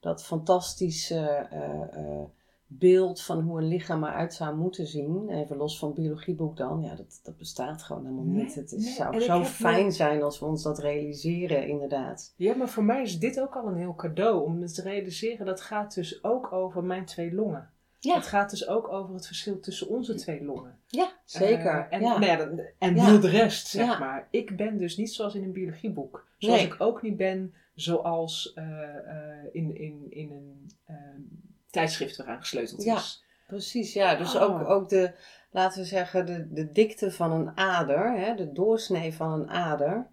dat 0.00 0.24
fantastische 0.24 1.46
uh, 1.52 2.22
beeld 2.78 3.22
van 3.22 3.40
hoe 3.40 3.60
een 3.60 3.68
lichaam 3.68 4.04
eruit 4.04 4.34
zou 4.34 4.56
moeten 4.56 4.86
zien, 4.86 5.28
even 5.28 5.56
los 5.56 5.78
van 5.78 5.94
biologieboek 5.94 6.56
dan, 6.56 6.82
ja, 6.82 6.94
dat, 6.94 7.20
dat 7.22 7.36
bestaat 7.36 7.82
gewoon 7.82 8.04
helemaal 8.04 8.24
niet. 8.24 8.54
het 8.54 8.72
is, 8.72 8.94
zou 8.94 9.20
zo 9.20 9.44
fijn 9.44 9.92
zijn 9.92 10.22
als 10.22 10.38
we 10.38 10.44
ons 10.44 10.62
dat 10.62 10.78
realiseren, 10.78 11.68
inderdaad. 11.68 12.34
Ja, 12.36 12.54
maar 12.54 12.68
voor 12.68 12.84
mij 12.84 13.02
is 13.02 13.18
dit 13.18 13.40
ook 13.40 13.54
al 13.54 13.66
een 13.66 13.76
heel 13.76 13.94
cadeau 13.94 14.44
om 14.44 14.66
te 14.66 14.82
realiseren. 14.82 15.46
Dat 15.46 15.60
gaat 15.60 15.94
dus 15.94 16.24
ook 16.24 16.52
over 16.52 16.84
mijn 16.84 17.04
twee 17.04 17.34
longen. 17.34 17.70
Ja. 17.98 18.14
Het 18.14 18.26
gaat 18.26 18.50
dus 18.50 18.68
ook 18.68 18.88
over 18.88 19.14
het 19.14 19.26
verschil 19.26 19.60
tussen 19.60 19.88
onze 19.88 20.14
twee 20.14 20.44
longen. 20.44 20.78
Ja, 20.86 21.12
zeker. 21.24 21.74
Uh, 21.74 21.86
en 21.90 22.00
ja. 22.00 22.18
Nou 22.18 22.24
ja, 22.24 22.64
en 22.78 22.96
ja. 22.96 23.18
de 23.18 23.28
rest, 23.28 23.66
zeg 23.66 23.98
maar. 23.98 24.28
Ik 24.30 24.56
ben 24.56 24.78
dus 24.78 24.96
niet 24.96 25.12
zoals 25.12 25.34
in 25.34 25.42
een 25.42 25.52
biologieboek. 25.52 26.26
Zoals 26.38 26.64
ik 26.64 26.76
ook 26.78 27.02
niet 27.02 27.16
ben 27.16 27.54
zoals 27.74 28.52
uh, 28.54 28.64
uh, 28.64 29.44
in, 29.52 29.76
in, 29.76 30.06
in 30.08 30.30
een 30.30 30.70
ehm, 30.84 31.20
tijdschrift 31.72 32.18
eraan 32.18 32.40
gesleuteld 32.40 32.82
ja, 32.82 32.96
is. 32.96 33.24
Precies, 33.46 33.92
ja. 33.92 34.14
Dus 34.14 34.36
ook, 34.36 34.60
oh. 34.60 34.70
ook 34.70 34.88
de, 34.88 35.14
laten 35.50 35.80
we 35.80 35.86
zeggen, 35.86 36.26
de, 36.26 36.52
de 36.52 36.72
dikte 36.72 37.10
van 37.10 37.32
een 37.32 37.56
ader, 37.56 38.12
hè, 38.12 38.34
de 38.34 38.52
doorsnee 38.52 39.14
van 39.14 39.32
een 39.32 39.50
ader. 39.50 40.06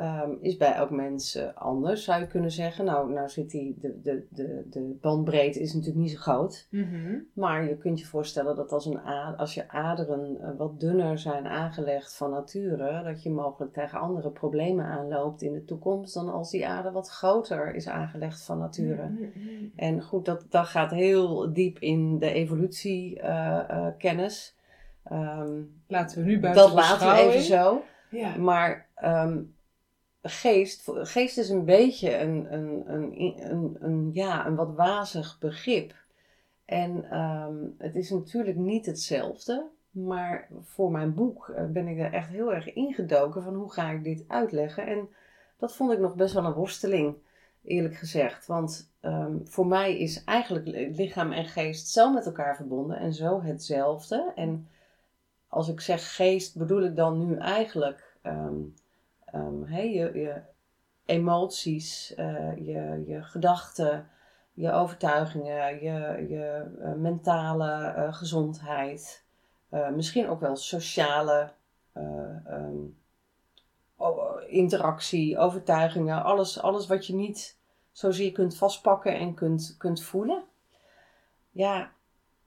Um, 0.00 0.38
is 0.40 0.56
bij 0.56 0.72
elk 0.72 0.90
mens 0.90 1.36
uh, 1.36 1.44
anders, 1.54 2.04
zou 2.04 2.20
je 2.20 2.26
kunnen 2.26 2.50
zeggen. 2.50 2.84
Nou, 2.84 3.12
nou 3.12 3.28
zit 3.28 3.50
die, 3.50 3.76
de, 3.80 4.00
de, 4.02 4.26
de, 4.30 4.66
de 4.70 4.98
bandbreedte 5.00 5.60
is 5.60 5.74
natuurlijk 5.74 6.00
niet 6.00 6.10
zo 6.10 6.18
groot. 6.18 6.66
Mm 6.70 7.26
Maar 7.34 7.68
je 7.68 7.76
kunt 7.76 8.00
je 8.00 8.06
voorstellen 8.06 8.56
dat 8.56 8.72
als, 8.72 8.86
een 8.86 9.00
als 9.36 9.54
je 9.54 9.68
aderen 9.68 10.36
uh, 10.40 10.48
wat 10.56 10.80
dunner 10.80 11.18
zijn 11.18 11.46
aangelegd 11.46 12.16
van 12.16 12.30
nature, 12.30 13.02
dat 13.02 13.22
je 13.22 13.30
mogelijk 13.30 13.72
tegen 13.72 14.00
andere 14.00 14.30
problemen 14.30 14.84
aanloopt 14.84 15.42
in 15.42 15.52
de 15.52 15.64
toekomst 15.64 16.14
dan 16.14 16.32
als 16.32 16.50
die 16.50 16.66
ader 16.66 16.92
wat 16.92 17.10
groter 17.10 17.74
is 17.74 17.88
aangelegd 17.88 18.44
van 18.44 18.58
nature. 18.58 19.08
Mm 19.08 19.72
En 19.76 20.02
goed, 20.02 20.24
dat, 20.24 20.46
dat 20.48 20.66
gaat 20.66 20.90
heel 20.90 21.52
diep 21.52 21.78
in 21.78 22.18
de 22.18 22.32
evolutiekennis. 22.32 24.58
Uh, 25.12 25.38
um, 25.40 25.82
laten 25.86 26.18
we 26.18 26.24
nu 26.24 26.40
buiten 26.40 26.62
Dat 26.62 26.72
laten 26.72 27.08
we 27.08 27.14
even 27.14 27.42
zo. 27.42 27.82
Ja. 28.10 28.36
Maar 28.36 28.88
um, 29.04 29.58
geest, 30.22 30.90
geest 30.94 31.38
is 31.38 31.48
een 31.48 31.64
beetje 31.64 32.18
een, 32.18 32.52
een, 32.52 32.82
een, 32.86 33.34
een, 33.50 33.76
een, 33.80 34.10
ja, 34.12 34.46
een 34.46 34.54
wat 34.54 34.74
wazig 34.74 35.38
begrip. 35.38 35.94
En 36.64 37.18
um, 37.18 37.74
het 37.78 37.96
is 37.96 38.10
natuurlijk 38.10 38.56
niet 38.56 38.86
hetzelfde, 38.86 39.66
maar 39.90 40.48
voor 40.60 40.90
mijn 40.90 41.14
boek 41.14 41.48
eh, 41.48 41.64
ben 41.64 41.88
ik 41.88 41.98
er 41.98 42.12
echt 42.12 42.28
heel 42.28 42.54
erg 42.54 42.72
ingedoken 42.72 43.42
van 43.42 43.54
hoe 43.54 43.72
ga 43.72 43.90
ik 43.90 44.04
dit 44.04 44.24
uitleggen. 44.28 44.86
En 44.86 45.08
dat 45.58 45.76
vond 45.76 45.92
ik 45.92 45.98
nog 45.98 46.14
best 46.14 46.34
wel 46.34 46.44
een 46.44 46.52
worsteling, 46.52 47.14
eerlijk 47.64 47.94
gezegd. 47.94 48.46
Want 48.46 48.90
um, 49.02 49.40
voor 49.44 49.66
mij 49.66 49.98
is 49.98 50.24
eigenlijk 50.24 50.66
lichaam 50.96 51.32
en 51.32 51.44
geest 51.44 51.88
zo 51.88 52.12
met 52.12 52.26
elkaar 52.26 52.56
verbonden 52.56 52.96
en 52.96 53.14
zo 53.14 53.42
hetzelfde. 53.42 54.32
En 54.34 54.68
als 55.48 55.68
ik 55.68 55.80
zeg 55.80 56.14
geest, 56.16 56.56
bedoel 56.58 56.82
ik 56.82 56.96
dan 56.96 57.26
nu 57.26 57.36
eigenlijk 57.36 58.16
um, 58.22 58.74
um, 59.34 59.66
je, 59.66 60.42
emoties, 61.04 62.14
uh, 62.16 62.56
je, 62.56 63.04
je 63.06 63.22
gedachten, 63.22 64.08
je 64.52 64.72
overtuigingen, 64.72 65.74
je, 65.74 66.26
je 66.28 66.76
uh, 66.78 66.92
mentale 66.94 67.94
uh, 67.96 68.14
gezondheid, 68.14 69.24
misschien 69.94 70.28
ook 70.28 70.40
wel 70.40 70.56
sociale 70.56 71.52
um, 72.46 72.98
interactie, 74.46 75.38
overtuigingen, 75.38 76.22
alles, 76.22 76.60
alles 76.60 76.86
wat 76.86 77.06
je 77.06 77.14
niet 77.14 77.58
zozeer 77.92 78.32
kunt 78.32 78.56
vastpakken 78.56 79.18
en 79.18 79.34
kunt, 79.34 79.74
kunt 79.78 80.02
voelen. 80.02 80.44
Ja, 81.50 81.92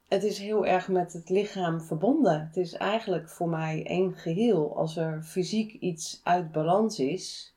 het 0.07 0.23
is 0.23 0.39
heel 0.39 0.65
erg 0.65 0.87
met 0.87 1.13
het 1.13 1.29
lichaam 1.29 1.81
verbonden. 1.81 2.41
Het 2.45 2.57
is 2.57 2.73
eigenlijk 2.73 3.29
voor 3.29 3.49
mij 3.49 3.85
één 3.85 4.13
geheel. 4.13 4.77
Als 4.77 4.97
er 4.97 5.23
fysiek 5.23 5.73
iets 5.73 6.21
uit 6.23 6.51
balans 6.51 6.99
is, 6.99 7.55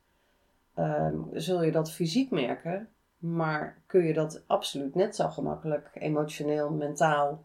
um, 0.76 1.28
zul 1.32 1.62
je 1.62 1.72
dat 1.72 1.92
fysiek 1.92 2.30
merken. 2.30 2.88
Maar 3.18 3.82
kun 3.86 4.04
je 4.04 4.12
dat 4.12 4.42
absoluut 4.46 4.94
net 4.94 5.16
zo 5.16 5.28
gemakkelijk 5.28 5.90
emotioneel, 5.94 6.70
mentaal, 6.70 7.44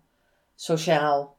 sociaal 0.55 1.38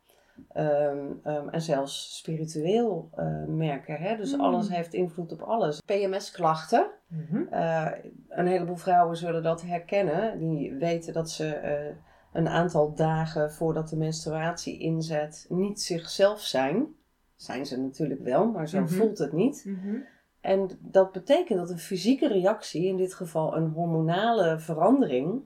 ehm, 0.52 1.07
ehm, 1.23 1.49
en 1.49 1.62
zelfs 1.62 2.16
spiritueel 2.16 3.11
uh, 3.19 3.45
merken. 3.47 3.97
Hè? 3.97 4.16
Dus 4.16 4.33
hmm. 4.33 4.40
alles 4.40 4.69
heeft 4.69 4.95
invloed 4.95 5.33
op 5.33 5.40
alles. 5.40 5.81
PMS-klachten. 5.81 6.90
Mhm. 7.07 7.42
Eh, 7.50 7.92
een 8.28 8.47
heleboel 8.47 8.76
vrouwen 8.76 9.16
zullen 9.16 9.42
dat 9.42 9.62
herkennen. 9.62 10.38
Die 10.38 10.75
weten 10.75 11.12
dat 11.12 11.31
ze. 11.31 11.61
Uh, 11.64 11.97
een 12.33 12.49
aantal 12.49 12.95
dagen 12.95 13.53
voordat 13.53 13.89
de 13.89 13.97
menstruatie 13.97 14.79
inzet 14.79 15.47
niet 15.49 15.83
zichzelf 15.83 16.41
zijn. 16.41 16.87
Zijn 17.37 17.67
ze 17.67 17.81
natuurlijk 17.81 18.23
wel, 18.23 18.47
maar 18.47 18.69
zo 18.69 18.81
mhm. 18.81 18.89
voelt 18.95 19.19
het 19.19 19.33
niet. 19.33 19.65
Mhm. 19.67 19.97
En 20.41 20.71
dat 20.81 21.12
betekent 21.12 21.59
dat 21.59 21.71
een 21.71 21.79
fysieke 21.79 22.29
reactie, 22.29 22.87
in 22.87 22.97
dit 22.97 23.15
geval 23.15 23.57
een 23.57 23.71
hormonale 23.71 24.59
verandering, 24.59 25.43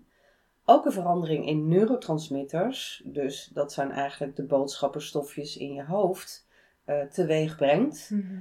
ook 0.65 0.85
een 0.85 0.93
verandering 0.93 1.47
in 1.47 1.69
neurotransmitters, 1.69 3.03
dus 3.05 3.51
dat 3.55 3.73
zijn 3.73 3.91
eigenlijk 3.91 4.37
de 4.37 4.45
boodschapperstofjes 4.45 5.57
in 5.57 5.73
je 5.73 5.85
hoofd, 5.85 6.47
uh, 6.87 7.03
teweeg 7.03 7.57
brengt. 7.57 8.11
Mhm. 8.13 8.35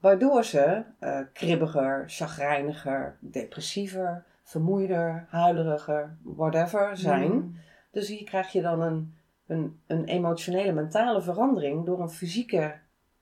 Waardoor 0.00 0.44
ze 0.44 0.82
uh, 1.00 1.20
kribbiger, 1.32 2.04
chagrijniger, 2.06 3.16
depressiever, 3.20 4.24
vermoeider, 4.42 5.26
huileriger, 5.28 6.16
whatever 6.22 6.96
zijn. 6.96 7.56
Dus 7.90 8.08
hier 8.08 8.24
krijg 8.24 8.52
je 8.52 8.62
dan 8.62 8.80
een, 8.80 9.14
een, 9.46 9.80
een 9.86 10.04
emotionele, 10.04 10.72
mentale 10.72 11.22
verandering 11.22 11.86
door 11.86 12.00
een 12.00 12.10
fysieke 12.10 12.74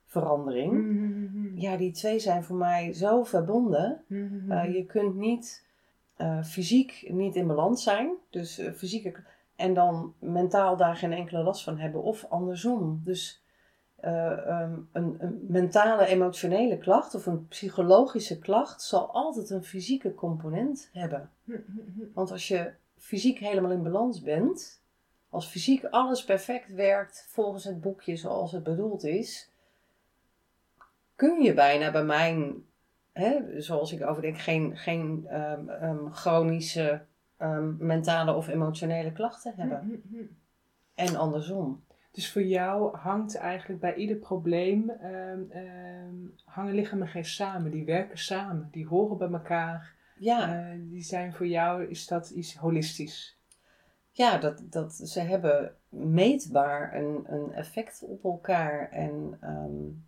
verandering. 0.06 0.72
Mm-hmm. 0.72 1.52
Ja, 1.54 1.76
die 1.76 1.92
twee 1.92 2.18
zijn 2.18 2.44
voor 2.44 2.56
mij 2.56 2.92
zo 2.92 3.24
verbonden. 3.24 4.04
Mm-hmm. 4.06 4.52
Uh, 4.52 4.74
je 4.74 4.86
kunt 4.86 5.14
niet 5.14 5.66
uh, 6.18 6.42
fysiek 6.42 7.06
niet 7.08 7.34
in 7.34 7.46
balans 7.46 7.82
zijn. 7.82 8.14
Dus 8.30 8.58
uh, 8.58 8.70
fysieke. 8.72 9.14
En 9.56 9.74
dan 9.74 10.14
mentaal 10.18 10.76
daar 10.76 10.96
geen 10.96 11.12
enkele 11.12 11.42
last 11.42 11.64
van 11.64 11.78
hebben. 11.78 12.02
Of 12.02 12.26
andersom. 12.28 13.00
Dus 13.04 13.44
um, 14.04 14.88
een, 14.92 15.16
een, 15.18 15.44
mentale, 15.48 16.06
emotionele 16.06 16.78
klacht 16.78 17.14
of 17.14 17.26
een 17.26 17.48
psychologische 17.48 18.38
klacht 18.38 18.82
zal 18.82 19.10
altijd 19.12 19.50
een 19.50 19.64
fysieke 19.64 20.14
component 20.14 20.88
hebben. 20.92 21.30
Mm-hmm. 21.44 22.10
Want 22.14 22.30
als 22.30 22.48
je 22.48 22.72
fysiek 23.06 23.38
helemaal 23.38 23.70
in 23.70 23.82
balans 23.82 24.20
bent, 24.20 24.82
als 25.30 25.48
fysiek 25.48 25.84
alles 25.84 26.24
perfect 26.24 26.72
werkt 26.72 27.26
volgens 27.28 27.64
het 27.64 27.80
boekje 27.80 28.16
zoals 28.16 28.52
het 28.52 28.62
bedoeld 28.62 29.04
is, 29.04 29.50
kun 31.14 31.42
je 31.42 31.54
bijna 31.54 31.90
bij 31.90 32.04
mijn, 32.04 32.54
hè, 33.12 33.60
zoals 33.60 33.92
ik 33.92 34.06
overdenk, 34.06 34.38
geen, 34.38 34.76
geen 34.76 35.26
um, 35.30 35.68
um, 35.68 36.12
chronische 36.12 37.02
um, 37.38 37.76
mentale 37.78 38.34
of 38.34 38.48
emotionele 38.48 39.12
klachten 39.12 39.54
hebben. 39.56 39.80
Mm, 39.84 39.90
mm, 39.90 40.18
mm. 40.18 40.36
En 40.94 41.16
andersom. 41.16 41.84
Dus 42.10 42.32
voor 42.32 42.42
jou 42.42 42.96
hangt 42.96 43.36
eigenlijk 43.36 43.80
bij 43.80 43.94
ieder 43.94 44.16
probleem, 44.16 44.92
hangen 46.44 46.74
lichaam 46.74 47.02
en 47.02 47.08
geest 47.08 47.34
samen. 47.34 47.70
Die 47.70 47.84
werken 47.84 48.18
samen, 48.18 48.68
die 48.72 48.86
horen 48.86 49.18
bij 49.18 49.30
elkaar. 49.30 49.95
Ja. 50.18 50.72
Uh, 50.72 50.80
die 50.90 51.02
zijn 51.02 51.32
voor 51.32 51.46
jou, 51.46 51.88
is 51.88 52.06
dat 52.06 52.30
iets 52.30 52.54
holistisch? 52.54 53.38
Ja, 54.10 54.38
dat, 54.38 54.62
dat, 54.64 54.94
ze 54.94 55.20
hebben 55.20 55.74
meetbaar 55.88 56.94
een, 56.94 57.24
een 57.26 57.52
effect 57.52 58.02
op 58.02 58.24
elkaar. 58.24 58.90
En 58.90 59.38
um, 59.42 60.04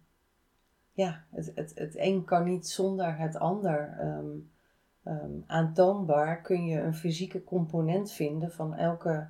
ja, 0.92 1.24
het, 1.30 1.52
het, 1.54 1.72
het 1.74 1.96
een 1.96 2.24
kan 2.24 2.44
niet 2.44 2.68
zonder 2.68 3.16
het 3.16 3.36
ander. 3.36 3.98
Um, 4.00 4.50
um, 5.04 5.44
aantoonbaar 5.46 6.40
kun 6.40 6.66
je 6.66 6.80
een 6.80 6.94
fysieke 6.94 7.44
component 7.44 8.12
vinden 8.12 8.52
van 8.52 8.74
elke 8.74 9.28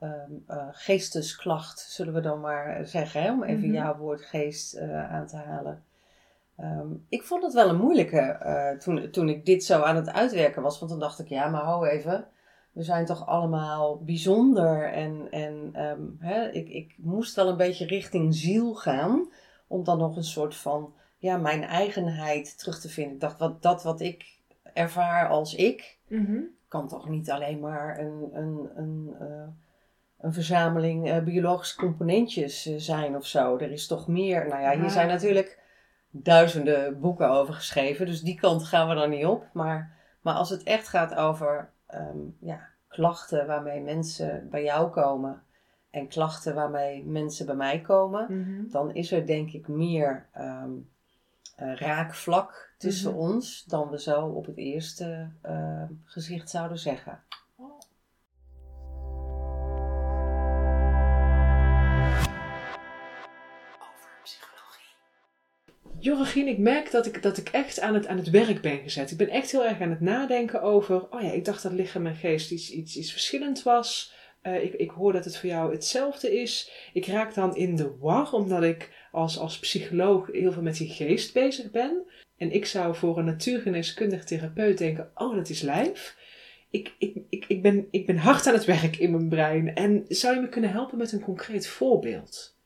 uh, 0.00 0.68
geestesklacht, 0.70 1.80
zullen 1.80 2.14
we 2.14 2.20
dan 2.20 2.40
maar 2.40 2.86
zeggen, 2.86 3.22
hè? 3.22 3.32
om 3.32 3.42
even 3.42 3.58
mm 3.58 3.64
-hmm. 3.64 3.74
jouw 3.74 3.96
woord 3.96 4.22
geest 4.22 4.76
uh, 4.76 5.12
aan 5.12 5.26
te 5.26 5.36
halen. 5.36 5.82
Um, 6.60 7.06
ik 7.08 7.22
vond 7.22 7.42
het 7.42 7.52
wel 7.52 7.68
een 7.68 7.80
moeilijke 7.80 8.38
uh, 8.42 8.78
toen, 8.78 9.10
toen 9.10 9.28
ik 9.28 9.46
dit 9.46 9.64
zo 9.64 9.82
aan 9.82 9.96
het 9.96 10.10
uitwerken 10.10 10.62
was. 10.62 10.78
Want 10.78 10.90
dan 10.90 11.00
dacht 11.00 11.18
ik, 11.18 11.28
ja, 11.28 11.48
maar 11.48 11.62
hou 11.62 11.88
even. 11.88 12.26
We 12.72 12.82
zijn 12.82 13.04
toch 13.04 13.26
allemaal 13.26 14.04
bijzonder. 14.04 14.92
En, 14.92 15.26
en 15.30 15.82
um, 15.84 16.16
hè, 16.20 16.50
ik, 16.50 16.68
ik 16.68 16.94
moest 16.98 17.34
wel 17.34 17.48
een 17.48 17.56
beetje 17.56 17.86
richting 17.86 18.34
ziel 18.34 18.74
gaan. 18.74 19.28
Om 19.66 19.84
dan 19.84 19.98
nog 19.98 20.16
een 20.16 20.24
soort 20.24 20.56
van, 20.56 20.92
ja, 21.18 21.36
mijn 21.36 21.62
eigenheid 21.62 22.58
terug 22.58 22.80
te 22.80 22.88
vinden. 22.88 23.14
Ik 23.14 23.20
dacht, 23.20 23.38
wat, 23.38 23.62
dat 23.62 23.82
wat 23.82 24.00
ik 24.00 24.38
ervaar 24.62 25.28
als 25.28 25.54
ik, 25.54 25.98
mm 26.08 26.26
-hmm. 26.26 26.48
kan 26.68 26.88
toch 26.88 27.08
niet 27.08 27.30
alleen 27.30 27.60
maar 27.60 27.98
een, 27.98 28.30
een, 28.32 28.70
een 28.74 29.16
uh, 29.20 29.48
een 30.18 30.32
verzameling 30.32 31.24
biologische 31.24 31.76
componentjes 31.76 32.76
zijn 32.76 33.16
of 33.16 33.26
zo. 33.26 33.58
Er 33.58 33.70
is 33.70 33.86
toch 33.86 34.08
meer. 34.08 34.48
Nou 34.48 34.62
ja, 34.62 34.80
hier 34.80 34.90
zijn 34.90 35.08
natuurlijk 35.08 35.62
duizenden 36.22 37.00
boeken 37.00 37.30
over 37.30 37.54
geschreven, 37.54 38.06
dus 38.06 38.20
die 38.20 38.40
kant 38.40 38.64
gaan 38.64 38.88
we 38.88 38.94
dan 38.94 39.10
niet 39.10 39.26
op. 39.26 39.46
Maar, 39.52 39.96
maar 40.20 40.34
als 40.34 40.50
het 40.50 40.62
echt 40.62 40.88
gaat 40.88 41.14
over 41.14 41.70
ehm, 41.86 42.18
ja, 42.40 42.68
klachten 42.88 43.46
waarmee 43.46 43.80
mensen 43.80 44.48
bij 44.50 44.62
jou 44.62 44.90
komen 44.90 45.42
en 45.90 46.08
klachten 46.08 46.54
waarmee 46.54 47.04
mensen 47.04 47.46
bij 47.46 47.54
mij 47.54 47.80
komen, 47.80 48.26
mhm. 48.28 48.70
dan 48.70 48.94
is 48.94 49.12
er 49.12 49.26
denk 49.26 49.50
ik 49.50 49.68
meer 49.68 50.26
um, 50.38 50.90
raakvlak 51.56 52.72
tussen 52.78 53.10
mhm. 53.10 53.20
ons 53.20 53.64
dan 53.64 53.90
we 53.90 54.00
zo 54.00 54.26
op 54.26 54.46
het 54.46 54.56
eerste 54.56 55.30
uh, 55.46 55.82
gezicht 56.04 56.50
zouden 56.50 56.78
zeggen. 56.78 57.22
Jorgien, 66.04 66.48
ik 66.48 66.58
merk 66.58 66.90
dat 66.90 67.06
ik, 67.06 67.22
dat 67.22 67.36
ik 67.36 67.48
echt 67.48 67.80
aan 67.80 67.94
het, 67.94 68.06
aan 68.06 68.16
het 68.16 68.30
werk 68.30 68.60
ben 68.60 68.78
gezet. 68.78 69.10
Ik 69.10 69.16
ben 69.16 69.28
echt 69.28 69.50
heel 69.50 69.64
erg 69.64 69.80
aan 69.80 69.90
het 69.90 70.00
nadenken 70.00 70.62
over, 70.62 71.10
oh 71.10 71.20
ja, 71.22 71.30
ik 71.30 71.44
dacht 71.44 71.62
dat 71.62 71.72
lichaam 71.72 72.06
en 72.06 72.14
geest 72.14 72.50
iets, 72.50 72.70
iets, 72.70 72.96
iets 72.96 73.12
verschillend 73.12 73.62
was. 73.62 74.12
Uh, 74.42 74.64
ik, 74.64 74.74
ik 74.74 74.90
hoor 74.90 75.12
dat 75.12 75.24
het 75.24 75.36
voor 75.36 75.48
jou 75.48 75.72
hetzelfde 75.72 76.40
is. 76.40 76.70
Ik 76.92 77.06
raak 77.06 77.34
dan 77.34 77.56
in 77.56 77.76
de 77.76 77.96
war, 78.00 78.32
omdat 78.32 78.62
ik 78.62 78.90
als, 79.12 79.38
als 79.38 79.58
psycholoog 79.58 80.28
heel 80.32 80.52
veel 80.52 80.62
met 80.62 80.76
die 80.76 80.88
geest 80.88 81.32
bezig 81.32 81.70
ben. 81.70 82.02
En 82.36 82.50
ik 82.50 82.66
zou 82.66 82.94
voor 82.94 83.18
een 83.18 83.24
natuurgeneeskundig 83.24 84.24
therapeut 84.24 84.78
denken, 84.78 85.10
oh, 85.14 85.34
dat 85.34 85.48
is 85.48 85.60
lijf. 85.60 86.16
Ik, 86.70 86.94
ik, 86.98 87.16
ik, 87.28 87.44
ik, 87.48 87.62
ben, 87.62 87.88
ik 87.90 88.06
ben 88.06 88.16
hard 88.16 88.46
aan 88.46 88.54
het 88.54 88.64
werk 88.64 88.96
in 88.96 89.10
mijn 89.10 89.28
brein. 89.28 89.74
En 89.74 90.04
zou 90.08 90.34
je 90.34 90.40
me 90.40 90.48
kunnen 90.48 90.70
helpen 90.70 90.98
met 90.98 91.12
een 91.12 91.20
concreet 91.20 91.66
voorbeeld? 91.66 92.56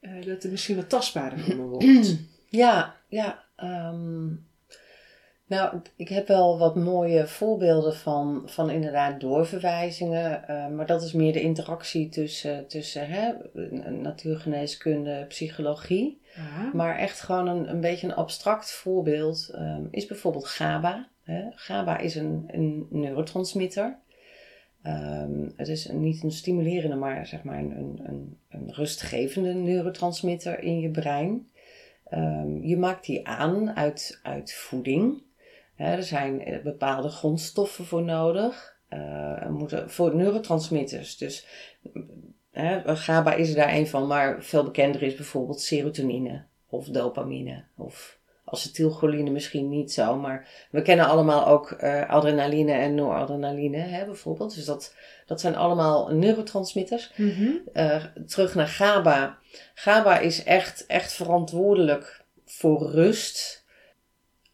Uh, 0.00 0.24
dat 0.26 0.42
het 0.42 0.50
misschien 0.50 0.76
wat 0.76 0.88
tastbaarder 0.88 1.38
voor 1.38 1.56
me 1.56 1.62
wordt. 1.62 2.16
Ja, 2.52 2.94
ja. 3.08 3.44
Ehm, 3.56 4.26
nou, 5.46 5.80
ik 5.96 6.08
heb 6.08 6.28
wel 6.28 6.58
wat 6.58 6.76
mooie 6.76 7.26
voorbeelden 7.26 7.94
van, 7.94 8.42
van 8.44 8.70
inderdaad 8.70 9.20
doorverwijzingen. 9.20 10.44
Uh, 10.50 10.68
maar 10.68 10.86
dat 10.86 11.02
is 11.02 11.12
meer 11.12 11.32
de 11.32 11.40
interactie 11.40 12.08
tussen, 12.08 12.66
tussen 12.68 13.08
hè, 13.08 13.32
natuurgeneeskunde, 13.90 15.24
psychologie. 15.28 16.20
Maar 16.72 16.98
echt 16.98 17.20
gewoon 17.20 17.48
een, 17.48 17.70
een 17.70 17.80
beetje 17.80 18.06
een 18.06 18.14
abstract 18.14 18.70
voorbeeld 18.70 19.50
um, 19.54 19.88
is 19.90 20.06
bijvoorbeeld 20.06 20.46
GABA. 20.46 21.08
Hè. 21.22 21.42
GABA 21.50 21.98
is 21.98 22.14
een, 22.14 22.44
een 22.46 22.86
neurotransmitter. 22.90 23.98
Um, 24.86 25.52
het 25.56 25.68
is 25.68 25.88
niet 25.88 26.22
een 26.22 26.30
stimulerende, 26.30 26.96
maar 26.96 27.26
zeg 27.26 27.42
maar 27.42 27.58
een, 27.58 28.00
een, 28.02 28.38
een 28.48 28.72
rustgevende 28.72 29.54
neurotransmitter 29.54 30.62
in 30.62 30.80
je 30.80 30.90
brein. 30.90 31.50
Um, 32.14 32.62
je 32.62 32.76
maakt 32.76 33.06
die 33.06 33.26
aan 33.26 33.76
uit, 33.76 34.20
voeding. 34.54 35.22
er 35.76 36.02
zijn 36.02 36.44
eh, 36.44 36.62
bepaalde 36.62 37.08
grondstoffen 37.08 37.84
voor 37.84 38.02
nodig. 38.02 38.80
Uh, 38.90 39.48
moeten, 39.48 39.90
voor 39.90 40.16
neurotransmitters. 40.16 41.16
Dus 41.16 41.46
GABA 42.84 43.34
is 43.34 43.50
er 43.50 43.56
daar 43.56 43.74
een 43.74 43.86
van, 43.86 44.06
maar 44.06 44.42
veel 44.42 44.64
bekender 44.64 45.02
is 45.02 45.14
bijvoorbeeld 45.14 45.60
serotonine 45.60 46.44
of 46.66 46.86
dopamine 46.86 47.64
of 47.76 48.18
acetylcholine 48.52 49.30
misschien 49.30 49.68
niet 49.68 49.92
zo, 49.92 50.16
maar 50.16 50.48
we 50.70 50.82
kennen 50.82 51.06
allemaal 51.06 51.46
ook 51.46 51.70
uh, 51.70 52.08
adrenaline 52.08 52.72
en 52.72 52.94
noradrenaline 52.94 53.76
hè, 53.76 54.04
bijvoorbeeld. 54.04 54.54
Dus 54.54 54.64
dat, 54.64 54.94
dat 55.26 55.40
zijn 55.40 55.56
allemaal 55.56 56.08
neurotransmitters. 56.08 57.12
Mm 57.16 57.60
terug 58.26 58.54
naar 58.54 58.68
GABA. 58.68 59.38
GABA 59.74 60.18
is 60.18 60.44
echt, 60.44 60.86
echt 60.86 61.12
verantwoordelijk 61.12 62.24
voor 62.44 62.90
rust. 62.90 63.64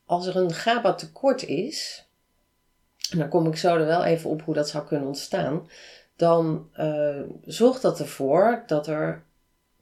Als 0.04 0.26
er 0.26 0.36
een 0.36 0.52
GABA 0.52 0.94
tekort 0.94 1.44
is, 1.44 2.06
en 3.10 3.18
dan 3.18 3.28
kom 3.28 3.46
ik 3.46 3.56
zo 3.56 3.76
er 3.76 3.86
wel 3.86 4.04
even 4.04 4.30
op 4.30 4.42
hoe 4.42 4.54
dat 4.54 4.68
zou 4.68 4.86
kunnen 4.86 5.06
ontstaan, 5.06 5.68
dan 6.16 6.68
uh, 6.76 7.20
zorgt 7.44 7.82
dat 7.82 8.00
ervoor 8.00 8.62
dat 8.66 8.86
er 8.86 9.24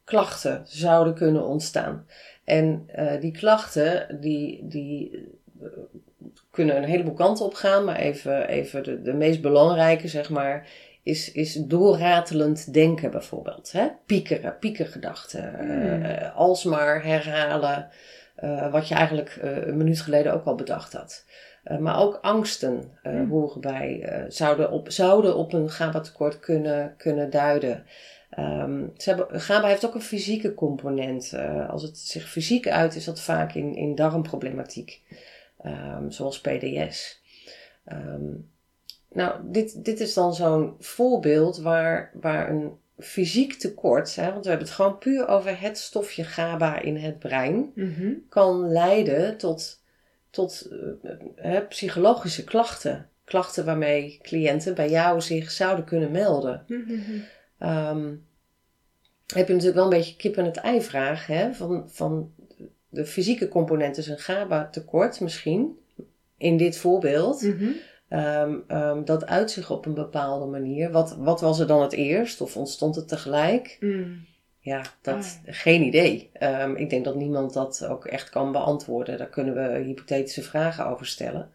klachten 0.04 0.62
zouden 0.66 1.14
kunnen 1.14 1.44
ontstaan. 1.44 2.06
En 2.46 2.88
uh, 2.98 3.20
die 3.20 3.32
klachten, 3.32 4.18
die, 4.20 4.66
die 4.66 5.10
uh, 5.62 5.68
kunnen 6.50 6.76
een 6.76 6.84
heleboel 6.84 7.14
kanten 7.14 7.44
op 7.44 7.54
gaan, 7.54 7.84
maar 7.84 7.96
even, 7.96 8.48
even 8.48 8.82
de, 8.82 9.02
de 9.02 9.12
meest 9.12 9.40
belangrijke, 9.40 10.08
zeg 10.08 10.30
maar, 10.30 10.68
is, 11.02 11.32
is 11.32 11.54
doorratelend 11.54 12.72
denken 12.72 13.10
bijvoorbeeld. 13.10 13.72
Hè? 13.72 13.86
Piekeren, 14.06 14.58
piekergedachten, 14.58 15.54
mm. 15.60 16.02
uh, 16.02 16.36
alsmaar 16.36 17.04
herhalen 17.04 17.88
wat 18.70 18.88
je 18.88 18.94
eigenlijk 18.94 19.38
een 19.40 19.76
minuut 19.76 20.00
geleden 20.00 20.32
ook 20.32 20.44
al 20.44 20.54
bedacht 20.54 20.92
had. 20.92 21.24
maar 21.78 22.00
ook 22.00 22.18
angsten 22.22 22.92
mm. 23.02 23.30
horen 23.30 23.60
bij, 23.60 24.24
zouden, 24.28 24.70
op, 24.70 24.90
zouden 24.90 25.36
op 25.36 25.52
een 25.52 25.70
GABA-tekort 25.70 26.40
kunnen, 26.40 26.94
kunnen 26.96 27.30
duiden. 27.30 27.84
Um, 28.38 28.92
ze 28.96 29.08
hebben, 29.08 29.40
GABA 29.40 29.68
heeft 29.68 29.86
ook 29.86 29.94
een 29.94 30.02
fysieke 30.02 30.54
component. 30.54 31.32
Uh, 31.34 31.70
als 31.70 31.82
het 31.82 31.98
zich 31.98 32.28
fysiek 32.28 32.68
uit, 32.68 32.94
is 32.94 33.04
dat 33.04 33.20
vaak 33.20 33.54
in, 33.54 33.74
in 33.74 33.94
darmproblematiek, 33.94 35.02
um, 35.66 36.10
zoals 36.10 36.40
PDS. 36.40 37.22
Um, 37.92 37.98
ehm, 37.98 38.22
nou, 39.12 39.40
dit, 39.44 39.84
dit 39.84 40.00
is 40.00 40.14
dan 40.14 40.34
zo'n 40.34 40.74
voorbeeld 40.78 41.58
waar, 41.58 42.10
waar 42.20 42.50
een 42.50 42.72
fysiek 42.98 43.52
tekort, 43.52 44.14
hè, 44.14 44.32
want 44.32 44.44
we 44.44 44.48
hebben 44.48 44.66
het 44.66 44.76
gewoon 44.76 44.98
puur 44.98 45.28
over 45.28 45.60
het 45.60 45.78
stofje 45.78 46.24
GABA 46.24 46.80
in 46.80 46.96
het 46.96 47.18
brein, 47.18 47.72
mm 47.74 48.24
kan 48.28 48.68
leiden 48.68 49.36
tot, 49.36 49.82
tot 50.30 50.68
uh, 51.44 51.58
psychologische 51.68 52.44
klachten. 52.44 53.08
Klachten 53.24 53.64
waarmee 53.64 54.18
cliënten 54.22 54.74
bij 54.74 54.90
jou 54.90 55.20
zich 55.20 55.50
zouden 55.50 55.84
kunnen 55.84 56.10
melden. 56.10 56.64
Mm 56.66 57.24
Um, 57.58 58.25
heb 59.34 59.46
je 59.46 59.52
natuurlijk 59.52 59.74
wel 59.74 59.84
een 59.84 59.98
beetje 59.98 60.16
kip 60.16 60.36
en 60.36 60.44
het 60.44 60.56
ei 60.56 60.82
vraag. 60.82 61.26
Hè? 61.26 61.54
Van, 61.54 61.84
van 61.90 62.32
de 62.88 63.06
fysieke 63.06 63.48
component 63.48 63.96
is 63.96 64.06
een 64.06 64.18
GABA 64.18 64.68
tekort 64.68 65.20
misschien. 65.20 65.78
In 66.38 66.56
dit 66.56 66.76
voorbeeld. 66.76 67.42
Mhm. 67.42 67.70
Ehm, 68.08 68.54
ehm, 68.66 69.04
dat 69.04 69.26
uit 69.26 69.50
zich 69.50 69.70
op 69.70 69.86
een 69.86 69.94
bepaalde 69.94 70.46
manier. 70.46 70.90
Wat, 70.90 71.16
wat 71.16 71.40
was 71.40 71.58
er 71.58 71.66
dan 71.66 71.82
het 71.82 71.92
eerst? 71.92 72.40
Of 72.40 72.56
ontstond 72.56 72.96
het 72.96 73.08
tegelijk? 73.08 73.76
Mm. 73.80 74.24
Ja, 74.60 74.82
dat, 75.00 75.40
ah. 75.46 75.54
geen 75.54 75.82
idee. 75.82 76.30
ik 76.74 76.90
denk 76.90 77.04
dat 77.04 77.14
niemand 77.14 77.52
dat 77.52 77.86
ook 77.86 78.04
echt 78.04 78.30
kan 78.30 78.52
beantwoorden. 78.52 79.18
Daar 79.18 79.28
kunnen 79.28 79.54
we 79.54 79.84
hypothetische 79.84 80.42
vragen 80.42 80.86
over 80.86 81.06
stellen. 81.06 81.50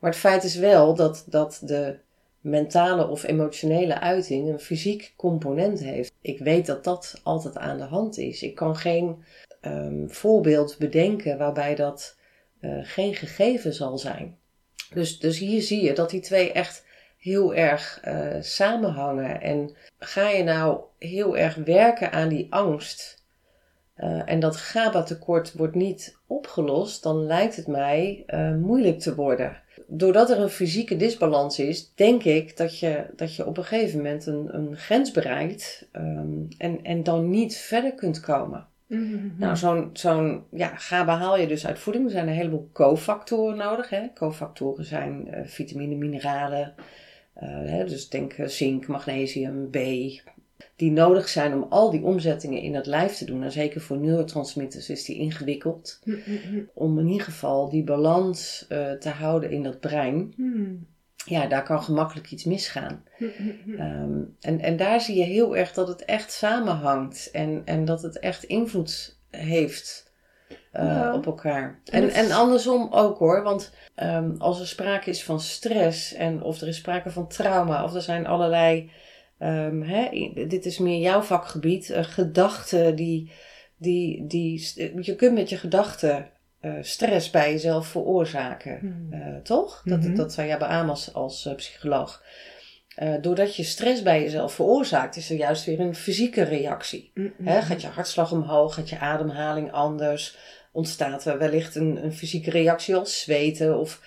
Maar 0.00 0.10
het 0.10 0.18
feit 0.20 0.44
is 0.44 0.56
wel 0.56 0.94
dat, 0.94 1.24
dat 1.28 1.60
de 1.64 1.96
mentale 2.42 3.08
of 3.08 3.22
emotionele 3.22 4.00
uiting 4.00 4.48
een 4.48 4.60
fysiek 4.60 5.14
component 5.16 5.80
heeft. 5.80 6.12
Ik 6.20 6.38
weet 6.38 6.66
dat 6.66 6.84
dat 6.84 7.20
altijd 7.22 7.56
aan 7.56 7.78
de 7.78 7.84
hand 7.84 8.18
is. 8.18 8.42
Ik 8.42 8.54
kan 8.54 8.76
geen 8.76 9.24
um, 9.60 10.10
voorbeeld 10.10 10.76
bedenken 10.78 11.38
waarbij 11.38 11.74
dat 11.74 12.16
uh, 12.60 12.78
geen 12.82 13.14
gegeven 13.14 13.72
zal 13.72 13.98
zijn. 13.98 14.38
Dus, 14.94 15.18
dus 15.18 15.38
hier 15.38 15.62
zie 15.62 15.82
je 15.82 15.94
dat 15.94 16.10
die 16.10 16.20
twee 16.20 16.52
echt 16.52 16.84
heel 17.18 17.54
erg 17.54 18.02
uh, 18.04 18.36
samenhangen. 18.40 19.40
En 19.40 19.76
ga 19.98 20.28
je 20.28 20.42
nou 20.42 20.80
heel 20.98 21.36
erg 21.36 21.54
werken 21.54 22.12
aan 22.12 22.28
die 22.28 22.46
angst 22.50 23.24
uh, 23.96 24.22
en 24.24 24.40
dat 24.40 24.56
GABA-tekort 24.56 25.52
wordt 25.52 25.74
niet 25.74 26.18
opgelost, 26.26 27.02
dan 27.02 27.26
lijkt 27.26 27.56
het 27.56 27.66
mij 27.66 28.24
moeilijk 28.60 28.98
te 28.98 29.14
worden 29.14 29.61
doordat 29.94 30.30
er 30.30 30.38
een 30.38 30.48
fysieke 30.48 30.96
disbalans 30.96 31.58
is, 31.58 31.92
denk 31.94 32.22
ik 32.24 32.56
dat 32.56 32.78
je, 32.78 33.04
dat 33.16 33.36
je 33.36 33.46
op 33.46 33.56
een 33.56 33.64
gegeven 33.64 33.96
moment 33.96 34.26
een, 34.26 34.54
een 34.54 34.76
grens 34.76 35.10
bereikt 35.10 35.88
um, 35.92 36.48
en, 36.58 36.82
en 36.82 37.02
dan 37.02 37.30
niet 37.30 37.56
verder 37.56 37.94
kunt 37.94 38.20
komen. 38.20 38.66
Mm-hmm. 38.86 39.34
Nou, 39.36 39.56
zo'n 39.56 39.90
zo'n 39.92 40.44
ja, 40.50 40.76
GABA 40.76 41.16
haal 41.16 41.38
je 41.38 41.46
dus 41.46 41.66
uit 41.66 41.78
voeding. 41.78 42.04
Er 42.04 42.10
zijn 42.10 42.28
een 42.28 42.34
heleboel 42.34 42.68
cofactoren 42.72 43.56
nodig. 43.56 43.88
Hè. 43.88 44.12
Cofactoren 44.14 44.84
zijn 44.84 45.28
uh, 45.28 45.40
vitamine, 45.44 45.94
mineralen. 45.94 46.74
Uh, 47.42 47.48
hè, 47.48 47.84
dus 47.84 48.08
denk 48.08 48.38
uh, 48.38 48.46
zink, 48.46 48.86
magnesium, 48.86 49.70
B, 49.70 49.76
die 50.76 50.90
nodig 50.90 51.28
zijn 51.28 51.54
om 51.54 51.66
al 51.68 51.90
die 51.90 52.02
omzettingen 52.02 52.60
in 52.60 52.74
het 52.74 52.86
lijf 52.86 53.16
te 53.16 53.24
doen. 53.24 53.42
En 53.42 53.52
zeker 53.52 53.80
voor 53.80 53.96
neurotransmitters 53.96 54.90
is 54.90 55.04
die 55.04 55.16
ingewikkeld. 55.16 56.00
Hm, 56.04 56.10
hm, 56.10 56.36
hm. 56.48 56.62
Om 56.74 56.98
in 56.98 57.08
ieder 57.08 57.24
geval 57.24 57.68
die 57.68 57.84
balans 57.84 58.66
uh, 58.68 58.92
te 58.92 59.08
houden 59.08 59.50
in 59.50 59.62
dat 59.62 59.80
brein. 59.80 60.34
Ja, 61.24 61.46
daar 61.46 61.62
kan 61.62 61.82
gemakkelijk 61.82 62.30
iets 62.30 62.44
misgaan. 62.44 63.04
Um, 63.66 64.36
en, 64.40 64.60
en 64.60 64.76
daar 64.76 65.00
zie 65.00 65.16
je 65.16 65.24
heel 65.24 65.56
erg 65.56 65.72
dat 65.72 65.88
het 65.88 66.04
echt 66.04 66.32
samenhangt. 66.32 67.30
En, 67.30 67.62
en 67.64 67.84
dat 67.84 68.02
het 68.02 68.18
echt 68.18 68.44
invloed 68.44 69.18
heeft 69.30 70.12
uh, 70.72 71.12
op 71.14 71.26
elkaar. 71.26 71.80
En, 71.84 72.10
en 72.10 72.30
andersom 72.30 72.88
ook 72.90 73.18
hoor. 73.18 73.42
Want 73.42 73.72
um, 74.02 74.34
als 74.38 74.60
er 74.60 74.66
sprake 74.66 75.10
is 75.10 75.24
van 75.24 75.40
stress 75.40 76.14
en 76.14 76.42
of 76.42 76.60
er 76.60 76.68
is 76.68 76.76
sprake 76.76 77.10
van 77.10 77.28
trauma 77.28 77.84
of 77.84 77.94
er 77.94 78.02
zijn 78.02 78.26
allerlei 78.26 78.90
um, 79.42 79.82
hè, 79.82 80.32
dit 80.48 80.66
is 80.66 80.78
meer 80.78 81.00
jouw 81.00 81.22
vakgebied, 81.22 81.90
uh, 81.90 82.04
gedachten 82.04 82.96
die, 82.96 83.32
die, 83.76 84.26
die, 84.26 84.72
je 85.00 85.16
kunt 85.16 85.34
met 85.34 85.48
je 85.48 85.56
gedachten 85.56 86.30
uh, 86.60 86.74
stress 86.80 87.30
bij 87.30 87.50
jezelf 87.50 87.86
veroorzaken, 87.86 88.78
hmm. 88.78 89.42
toch? 89.42 89.82
Dat, 89.84 89.98
mm-hmm. 89.98 90.14
dat 90.14 90.32
zou 90.32 90.46
jij 90.46 90.58
beamen 90.58 90.90
als, 90.90 91.14
als 91.14 91.48
psycholoog. 91.56 92.22
doordat 93.20 93.56
je 93.56 93.62
stress 93.62 94.02
bij 94.02 94.22
jezelf 94.22 94.54
veroorzaakt, 94.54 95.16
is 95.16 95.30
er 95.30 95.36
juist 95.36 95.64
weer 95.64 95.80
een 95.80 95.94
fysieke 95.94 96.42
reactie. 96.42 97.12
Gaat 97.44 97.82
je 97.82 97.88
hartslag 97.88 98.32
omhoog, 98.32 98.74
gaat 98.74 98.88
je 98.88 98.98
ademhaling 98.98 99.72
anders, 99.72 100.36
ontstaat 100.72 101.24
er 101.24 101.38
wellicht 101.38 101.74
een, 101.74 102.04
een 102.04 102.12
fysieke 102.12 102.50
reactie 102.50 102.96
als 102.96 103.20
zweten 103.20 103.78
of 103.78 104.00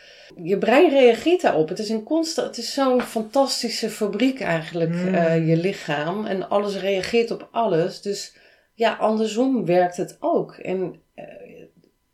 je 0.44 0.58
brein 0.58 0.90
reageert 0.90 1.42
daarop. 1.42 1.70
Het 1.70 1.80
is, 1.80 1.90
een 1.90 2.04
constant, 2.04 2.48
het 2.48 2.58
is 2.58 2.74
zo'n 2.74 3.02
fantastische 3.02 3.90
fabriek 3.90 4.42
eigenlijk, 4.42 4.92
mm. 4.92 5.14
uh, 5.14 5.48
je 5.48 5.58
lichaam. 5.58 6.26
En 6.26 6.50
alles 6.50 6.78
reageert 6.78 7.32
op 7.32 7.48
alles. 7.52 8.02
Dus 8.02 8.36
ja, 8.74 8.94
andersom 8.94 9.66
werkt 9.66 9.98
het 9.98 10.18
ook. 10.20 10.56
En 10.56 11.02
uh, 11.16 11.26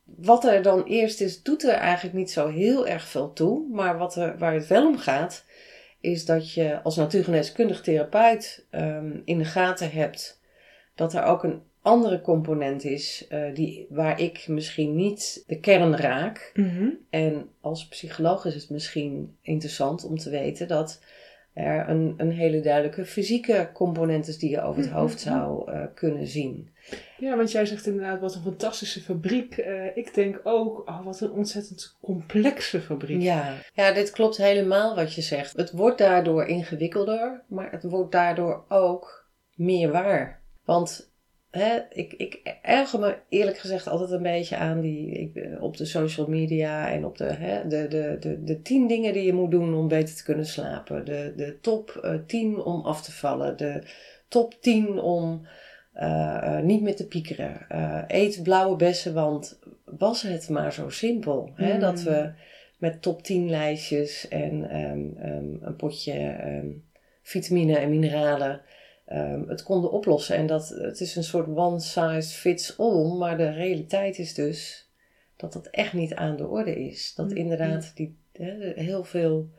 wat 0.05 0.45
er 0.45 0.61
dan 0.61 0.83
eerst 0.83 1.21
is, 1.21 1.43
doet 1.43 1.63
er 1.63 1.73
eigenlijk 1.73 2.15
niet 2.15 2.31
zo 2.31 2.47
heel 2.47 2.87
erg 2.87 3.07
veel 3.07 3.33
toe. 3.33 3.67
Maar 3.69 3.97
wat 3.97 4.15
er, 4.15 4.37
waar 4.37 4.53
het 4.53 4.67
wel 4.67 4.87
om 4.87 4.97
gaat, 4.97 5.45
is 5.99 6.25
dat 6.25 6.53
je 6.53 6.81
als 6.81 6.95
natuurgeneeskundig 6.95 7.81
therapeut 7.81 8.65
um, 8.71 9.21
in 9.25 9.37
de 9.37 9.45
gaten 9.45 9.91
hebt 9.91 10.39
dat 10.95 11.13
er 11.13 11.23
ook 11.23 11.43
een 11.43 11.61
andere 11.81 12.21
component 12.21 12.83
is 12.83 13.25
uh, 13.29 13.55
die, 13.55 13.87
waar 13.89 14.19
ik 14.19 14.47
misschien 14.47 14.95
niet 14.95 15.43
de 15.47 15.59
kern 15.59 15.95
raak. 15.95 16.51
Mhm. 16.53 16.89
En 17.09 17.49
als 17.61 17.87
psycholoog 17.87 18.45
is 18.45 18.53
het 18.53 18.69
misschien 18.69 19.35
interessant 19.41 20.05
om 20.05 20.17
te 20.17 20.29
weten 20.29 20.67
dat 20.67 21.01
er 21.53 21.89
een, 21.89 22.13
een 22.17 22.31
hele 22.31 22.59
duidelijke 22.59 23.05
fysieke 23.05 23.69
component 23.73 24.27
is 24.27 24.37
die 24.37 24.49
je 24.49 24.61
over 24.61 24.81
het 24.81 24.89
mhm. 24.89 24.99
hoofd 24.99 25.19
zou 25.19 25.71
uh, 25.71 25.83
kunnen 25.93 26.27
zien. 26.27 26.69
Ja, 27.17 27.35
want 27.37 27.51
jij 27.51 27.65
zegt 27.65 27.85
inderdaad 27.85 28.19
wat 28.19 28.35
een 28.35 28.41
fantastische 28.41 29.01
fabriek. 29.01 29.57
Uh, 29.57 29.97
ik 29.97 30.13
denk 30.13 30.39
ook, 30.43 30.87
oh, 30.87 31.05
wat 31.05 31.21
een 31.21 31.31
ontzettend 31.31 31.97
complexe 32.01 32.81
fabriek. 32.81 33.21
Ja. 33.21 33.53
ja, 33.73 33.91
dit 33.91 34.11
klopt 34.11 34.37
helemaal 34.37 34.95
wat 34.95 35.13
je 35.13 35.21
zegt. 35.21 35.57
Het 35.57 35.71
wordt 35.71 35.97
daardoor 35.97 36.45
ingewikkelder, 36.45 37.43
maar 37.47 37.71
het 37.71 37.83
wordt 37.83 38.11
daardoor 38.11 38.65
ook 38.69 39.29
meer 39.55 39.91
waar. 39.91 40.41
Want 40.65 41.10
Hè, 41.51 41.79
ik, 41.89 42.13
ik 42.13 42.57
erger 42.61 42.99
me 42.99 43.17
eerlijk 43.29 43.57
gezegd 43.57 43.87
altijd 43.87 44.11
een 44.11 44.21
beetje 44.21 44.57
aan 44.57 44.81
die, 44.81 45.11
ik, 45.11 45.61
op 45.61 45.77
de 45.77 45.85
social 45.85 46.27
media 46.27 46.91
en 46.91 47.05
op 47.05 47.17
de, 47.17 47.23
hè, 47.23 47.67
de, 47.67 47.87
de, 47.87 48.17
de, 48.19 48.43
de 48.43 48.61
tien 48.61 48.87
dingen 48.87 49.13
die 49.13 49.23
je 49.23 49.33
moet 49.33 49.51
doen 49.51 49.75
om 49.75 49.87
beter 49.87 50.15
te 50.15 50.23
kunnen 50.23 50.45
slapen. 50.45 51.05
De, 51.05 51.33
de 51.35 51.59
top 51.61 52.01
uh, 52.05 52.15
tien 52.25 52.57
om 52.57 52.81
af 52.81 53.01
te 53.01 53.11
vallen. 53.11 53.57
De 53.57 53.83
top 54.27 54.61
tien 54.61 54.99
om 54.99 55.47
uh, 55.95 56.59
niet 56.59 56.81
meer 56.81 56.95
te 56.95 57.07
piekeren. 57.07 57.65
Uh, 57.71 58.03
eet 58.07 58.43
blauwe 58.43 58.75
bessen, 58.75 59.13
want 59.13 59.59
was 59.85 60.21
het 60.21 60.49
maar 60.49 60.73
zo 60.73 60.89
simpel. 60.89 61.51
Hè, 61.55 61.73
mm. 61.73 61.79
Dat 61.79 62.03
we 62.03 62.31
met 62.77 63.01
top 63.01 63.23
10 63.23 63.49
lijstjes 63.49 64.27
en 64.27 64.75
um, 64.81 65.17
um, 65.25 65.57
een 65.61 65.75
potje 65.75 66.45
um, 66.45 66.83
vitamine 67.21 67.77
en 67.77 67.89
mineralen 67.89 68.61
um, 69.13 69.49
het 69.49 69.63
konden 69.63 69.91
oplossen. 69.91 70.35
En 70.35 70.47
dat, 70.47 70.69
het 70.69 70.99
is 70.99 71.15
een 71.15 71.23
soort 71.23 71.47
one 71.47 71.79
size 71.79 72.35
fits 72.35 72.77
all, 72.77 73.17
maar 73.17 73.37
de 73.37 73.49
realiteit 73.49 74.19
is 74.19 74.33
dus 74.33 74.89
dat 75.35 75.53
dat 75.53 75.67
echt 75.67 75.93
niet 75.93 76.15
aan 76.15 76.35
de 76.35 76.47
orde 76.47 76.85
is. 76.85 77.13
Dat 77.15 77.29
mm, 77.29 77.35
inderdaad 77.35 77.91
die, 77.95 78.17
heel 78.75 79.03
veel 79.03 79.49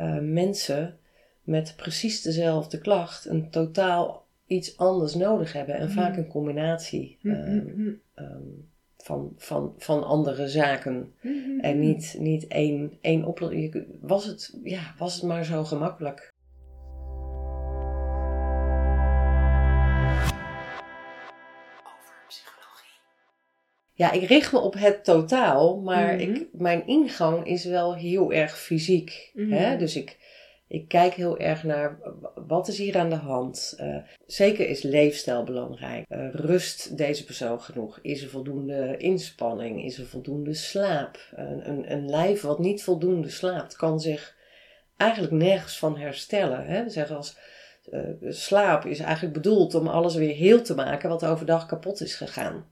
uh, 0.00 0.18
mensen 0.18 0.98
met 1.42 1.74
precies 1.76 2.22
dezelfde 2.22 2.78
klacht 2.78 3.24
een 3.24 3.50
totaal 3.50 4.26
iets 4.46 4.76
anders 4.76 5.14
nodig 5.14 5.52
hebben. 5.52 5.74
En 5.74 5.90
vaak 5.90 6.12
mm. 6.12 6.18
een 6.18 6.28
combinatie 6.28 7.18
um, 7.22 8.00
um, 8.14 8.68
van, 8.96 9.32
van, 9.36 9.74
van 9.78 10.04
andere 10.04 10.48
zaken. 10.48 11.12
En 11.60 11.78
niet, 11.78 12.16
niet 12.18 12.46
één, 12.46 12.98
één 13.00 13.24
oplossing. 13.24 13.84
Was 14.00 14.26
het, 14.26 14.58
ja, 14.62 14.94
was 14.98 15.14
het 15.14 15.22
maar 15.22 15.44
zo 15.44 15.64
gemakkelijk. 15.64 16.34
Ja, 23.96 24.12
ik 24.12 24.28
richt 24.28 24.52
me 24.52 24.58
op 24.58 24.74
het 24.74 25.04
totaal, 25.04 25.80
maar 25.80 26.14
mhm. 26.14 26.20
ik, 26.20 26.46
mijn 26.52 26.86
ingang 26.86 27.46
is 27.46 27.64
wel 27.64 27.94
heel 27.94 28.32
erg 28.32 28.58
fysiek. 28.58 29.30
hè? 29.34 29.42
Mhm. 29.42 29.78
Dus 29.78 29.96
ik, 29.96 30.18
ik 30.68 30.88
kijk 30.88 31.14
heel 31.14 31.38
erg 31.38 31.64
naar 31.64 31.98
wat 32.46 32.68
is 32.68 32.78
hier 32.78 32.98
aan 32.98 33.10
de 33.10 33.14
hand. 33.14 33.76
Uh, 33.80 33.96
zeker 34.26 34.68
is 34.68 34.82
leefstijl 34.82 35.44
belangrijk. 35.44 36.04
Uh, 36.08 36.28
rust 36.32 36.96
deze 36.96 37.24
persoon 37.24 37.60
genoeg? 37.60 37.98
Is 38.02 38.22
er 38.22 38.28
voldoende 38.28 38.96
inspanning? 38.96 39.84
Is 39.84 39.98
er 39.98 40.06
voldoende 40.06 40.54
slaap? 40.54 41.18
Een, 41.34 41.68
een, 41.68 41.92
een 41.92 42.08
lijf 42.08 42.40
wat 42.40 42.58
niet 42.58 42.82
voldoende 42.82 43.30
slaapt 43.30 43.76
kan 43.76 44.00
zich 44.00 44.36
eigenlijk 44.96 45.32
nergens 45.32 45.78
van 45.78 45.98
herstellen. 45.98 46.66
Hè? 46.66 46.84
We 46.84 46.90
zeggen 46.90 47.16
als 47.16 47.38
uh, 47.92 48.00
slaap 48.32 48.84
is 48.84 48.98
eigenlijk 48.98 49.34
bedoeld 49.34 49.74
om 49.74 49.88
alles 49.88 50.14
weer 50.14 50.34
heel 50.34 50.62
te 50.62 50.74
maken 50.74 51.08
wat 51.08 51.24
overdag 51.24 51.66
kapot 51.66 52.00
is 52.00 52.14
gegaan. 52.14 52.66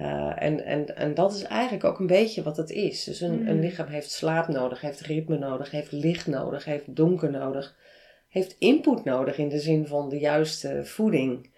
Uh, 0.00 0.42
en, 0.42 0.64
en, 0.64 0.96
en 0.96 1.14
dat 1.14 1.34
is 1.34 1.42
eigenlijk 1.42 1.84
ook 1.84 1.98
een 1.98 2.06
beetje 2.06 2.42
wat 2.42 2.56
het 2.56 2.70
is. 2.70 3.04
Dus 3.04 3.20
een, 3.20 3.48
een 3.48 3.56
mm. 3.56 3.60
lichaam 3.60 3.86
heeft 3.86 4.10
slaap 4.10 4.48
nodig, 4.48 4.80
heeft 4.80 5.00
ritme 5.00 5.38
nodig, 5.38 5.70
heeft 5.70 5.92
licht 5.92 6.26
nodig, 6.26 6.64
heeft 6.64 6.96
donker 6.96 7.30
nodig, 7.30 7.76
heeft 8.28 8.56
input 8.58 9.04
nodig 9.04 9.38
in 9.38 9.48
de 9.48 9.58
zin 9.58 9.86
van 9.86 10.08
de 10.08 10.18
juiste 10.18 10.84
voeding. 10.84 11.52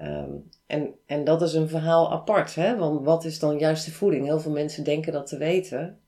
Um, 0.00 0.48
en, 0.66 0.94
en 1.06 1.24
dat 1.24 1.42
is 1.42 1.54
een 1.54 1.68
verhaal 1.68 2.12
apart, 2.12 2.54
hè? 2.54 2.76
want 2.76 3.04
wat 3.04 3.24
is 3.24 3.38
dan 3.38 3.58
juiste 3.58 3.90
voeding? 3.90 4.24
Heel 4.24 4.40
veel 4.40 4.52
mensen 4.52 4.84
denken 4.84 5.12
dat 5.12 5.26
te 5.26 5.36
weten, 5.36 5.98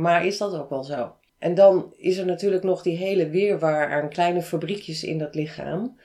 maar 0.00 0.26
is 0.26 0.38
dat 0.38 0.54
ook 0.54 0.70
wel 0.70 0.84
zo? 0.84 1.14
En 1.38 1.54
dan 1.54 1.94
is 1.96 2.16
er 2.16 2.26
natuurlijk 2.26 2.62
nog 2.62 2.82
die 2.82 2.96
hele 2.96 3.28
weerwaar 3.28 3.90
aan 3.90 4.08
kleine 4.08 4.42
fabriekjes 4.42 5.04
in 5.04 5.18
dat 5.18 5.34
lichaam. 5.34 5.98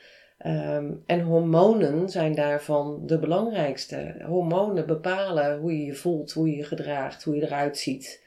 Um, 0.46 1.04
en 1.06 1.22
hormonen 1.22 2.10
zijn 2.10 2.36
daarvan 2.36 3.02
de 3.06 3.20
belangrijkste. 3.20 4.16
Hormonen 4.26 4.88
bepalen 4.88 5.60
hoe 5.60 5.78
je 5.78 5.86
je 5.86 5.96
voelt, 5.96 6.32
hoe 6.32 6.50
je 6.50 6.56
je 6.56 6.64
gedraagt, 6.64 7.24
hoe 7.24 7.36
je 7.36 7.42
eruit 7.42 7.78
ziet. 7.78 8.24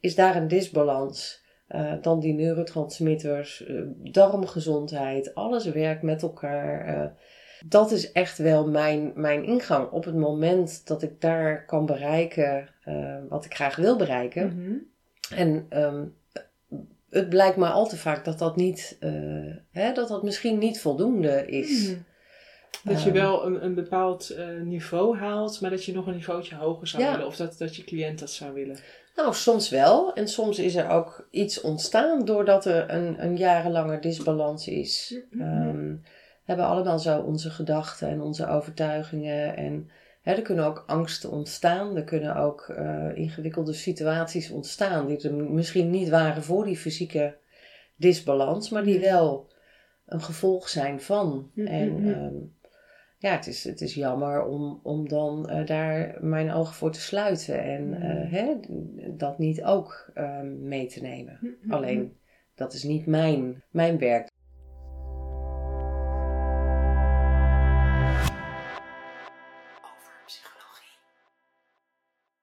Is 0.00 0.14
daar 0.14 0.36
een 0.36 0.48
disbalans, 0.48 1.44
uh, 1.68 1.92
dan 2.00 2.20
die 2.20 2.34
neurotransmitters, 2.34 3.68
uh, 3.68 3.82
darmgezondheid, 3.96 5.34
alles 5.34 5.64
werkt 5.64 6.02
met 6.02 6.22
elkaar. 6.22 6.96
Uh, 6.96 7.06
dat 7.66 7.90
is 7.90 8.12
echt 8.12 8.38
wel 8.38 8.68
mijn, 8.68 9.12
mijn 9.14 9.44
ingang. 9.44 9.90
Op 9.90 10.04
het 10.04 10.16
moment 10.16 10.86
dat 10.86 11.02
ik 11.02 11.20
daar 11.20 11.64
kan 11.64 11.86
bereiken 11.86 12.68
wat 13.28 13.44
ik 13.44 13.54
graag 13.54 13.76
wil 13.76 13.96
bereiken. 13.96 14.52
Mm 14.54 14.64
-hmm. 14.64 14.86
En 15.36 15.66
um, 15.82 16.14
het 17.10 17.28
blijkt 17.28 17.56
maar 17.56 17.70
al 17.70 17.88
te 17.88 17.96
vaak 17.96 18.24
dat 18.24 18.38
dat 18.38 18.56
niet, 18.56 18.96
uh, 19.00 19.56
hè, 19.70 19.92
dat 19.92 20.08
dat 20.08 20.22
misschien 20.22 20.58
niet 20.58 20.80
voldoende 20.80 21.46
is. 21.46 21.88
Mhm. 21.88 21.98
Dat 22.84 23.02
je 23.02 23.10
ehm. 23.10 23.18
wel 23.18 23.46
een, 23.46 23.64
een 23.64 23.74
bepaald 23.74 24.32
uh, 24.32 24.60
niveau 24.62 25.18
haalt, 25.18 25.60
maar 25.60 25.70
dat 25.70 25.84
je 25.84 25.92
nog 25.92 26.06
een 26.06 26.14
niveautje 26.14 26.54
hoger 26.54 26.86
zou 26.86 27.04
willen. 27.04 27.26
Of 27.26 27.36
dat, 27.36 27.58
dat 27.58 27.76
je 27.76 27.84
cliënt 27.84 28.18
dat 28.18 28.30
zou 28.30 28.52
willen. 28.52 28.78
Nou, 29.16 29.34
soms 29.34 29.68
wel. 29.68 30.14
En 30.14 30.28
soms 30.28 30.58
is 30.58 30.74
er 30.74 30.88
ook 30.88 31.28
iets 31.30 31.60
ontstaan 31.60 32.24
doordat 32.24 32.64
er 32.64 32.90
een, 32.90 33.24
een 33.24 33.36
jarenlange 33.36 33.98
disbalans 33.98 34.68
is. 34.68 35.20
Mm 35.30 35.40
-hmm. 35.40 36.00
we 36.02 36.44
hebben 36.44 36.66
allemaal 36.66 36.98
zo 36.98 37.20
onze 37.20 37.50
gedachten 37.50 38.08
en 38.08 38.20
onze 38.20 38.46
overtuigingen. 38.46 39.56
En 39.56 39.90
er 40.22 40.42
kunnen 40.42 40.64
ook 40.64 40.84
angsten 40.86 41.30
ontstaan. 41.30 41.96
Er 41.96 42.04
kunnen 42.04 42.36
ook 42.36 42.68
uh, 42.68 43.16
ingewikkelde 43.16 43.72
situaties 43.72 44.50
ontstaan 44.50 45.06
die 45.06 45.28
er 45.28 45.34
misschien 45.34 45.90
niet 45.90 46.08
waren 46.08 46.42
voor 46.42 46.64
die 46.64 46.76
fysieke 46.76 47.38
disbalans, 47.96 48.70
maar 48.70 48.84
die 48.84 49.00
wel 49.00 49.52
een 50.06 50.22
gevolg 50.22 50.68
zijn 50.68 51.00
van. 51.00 51.50
Mm-hmm. 51.54 51.74
En 51.74 52.06
um, 52.06 52.56
ja, 53.18 53.30
het 53.30 53.46
is, 53.46 53.64
het 53.64 53.80
is 53.80 53.94
jammer 53.94 54.44
om, 54.44 54.80
om 54.82 55.08
dan 55.08 55.50
uh, 55.50 55.66
daar 55.66 56.16
mijn 56.20 56.52
ogen 56.52 56.74
voor 56.74 56.92
te 56.92 57.00
sluiten 57.00 57.62
en 57.62 57.88
uh, 57.92 58.32
hè, 58.32 58.54
dat 59.16 59.38
niet 59.38 59.64
ook 59.64 60.10
uh, 60.14 60.40
mee 60.40 60.86
te 60.86 61.00
nemen. 61.00 61.38
Mm-hmm. 61.40 61.72
Alleen 61.72 62.16
dat 62.54 62.72
is 62.72 62.82
niet 62.82 63.06
mijn, 63.06 63.62
mijn 63.70 63.98
werk. 63.98 64.30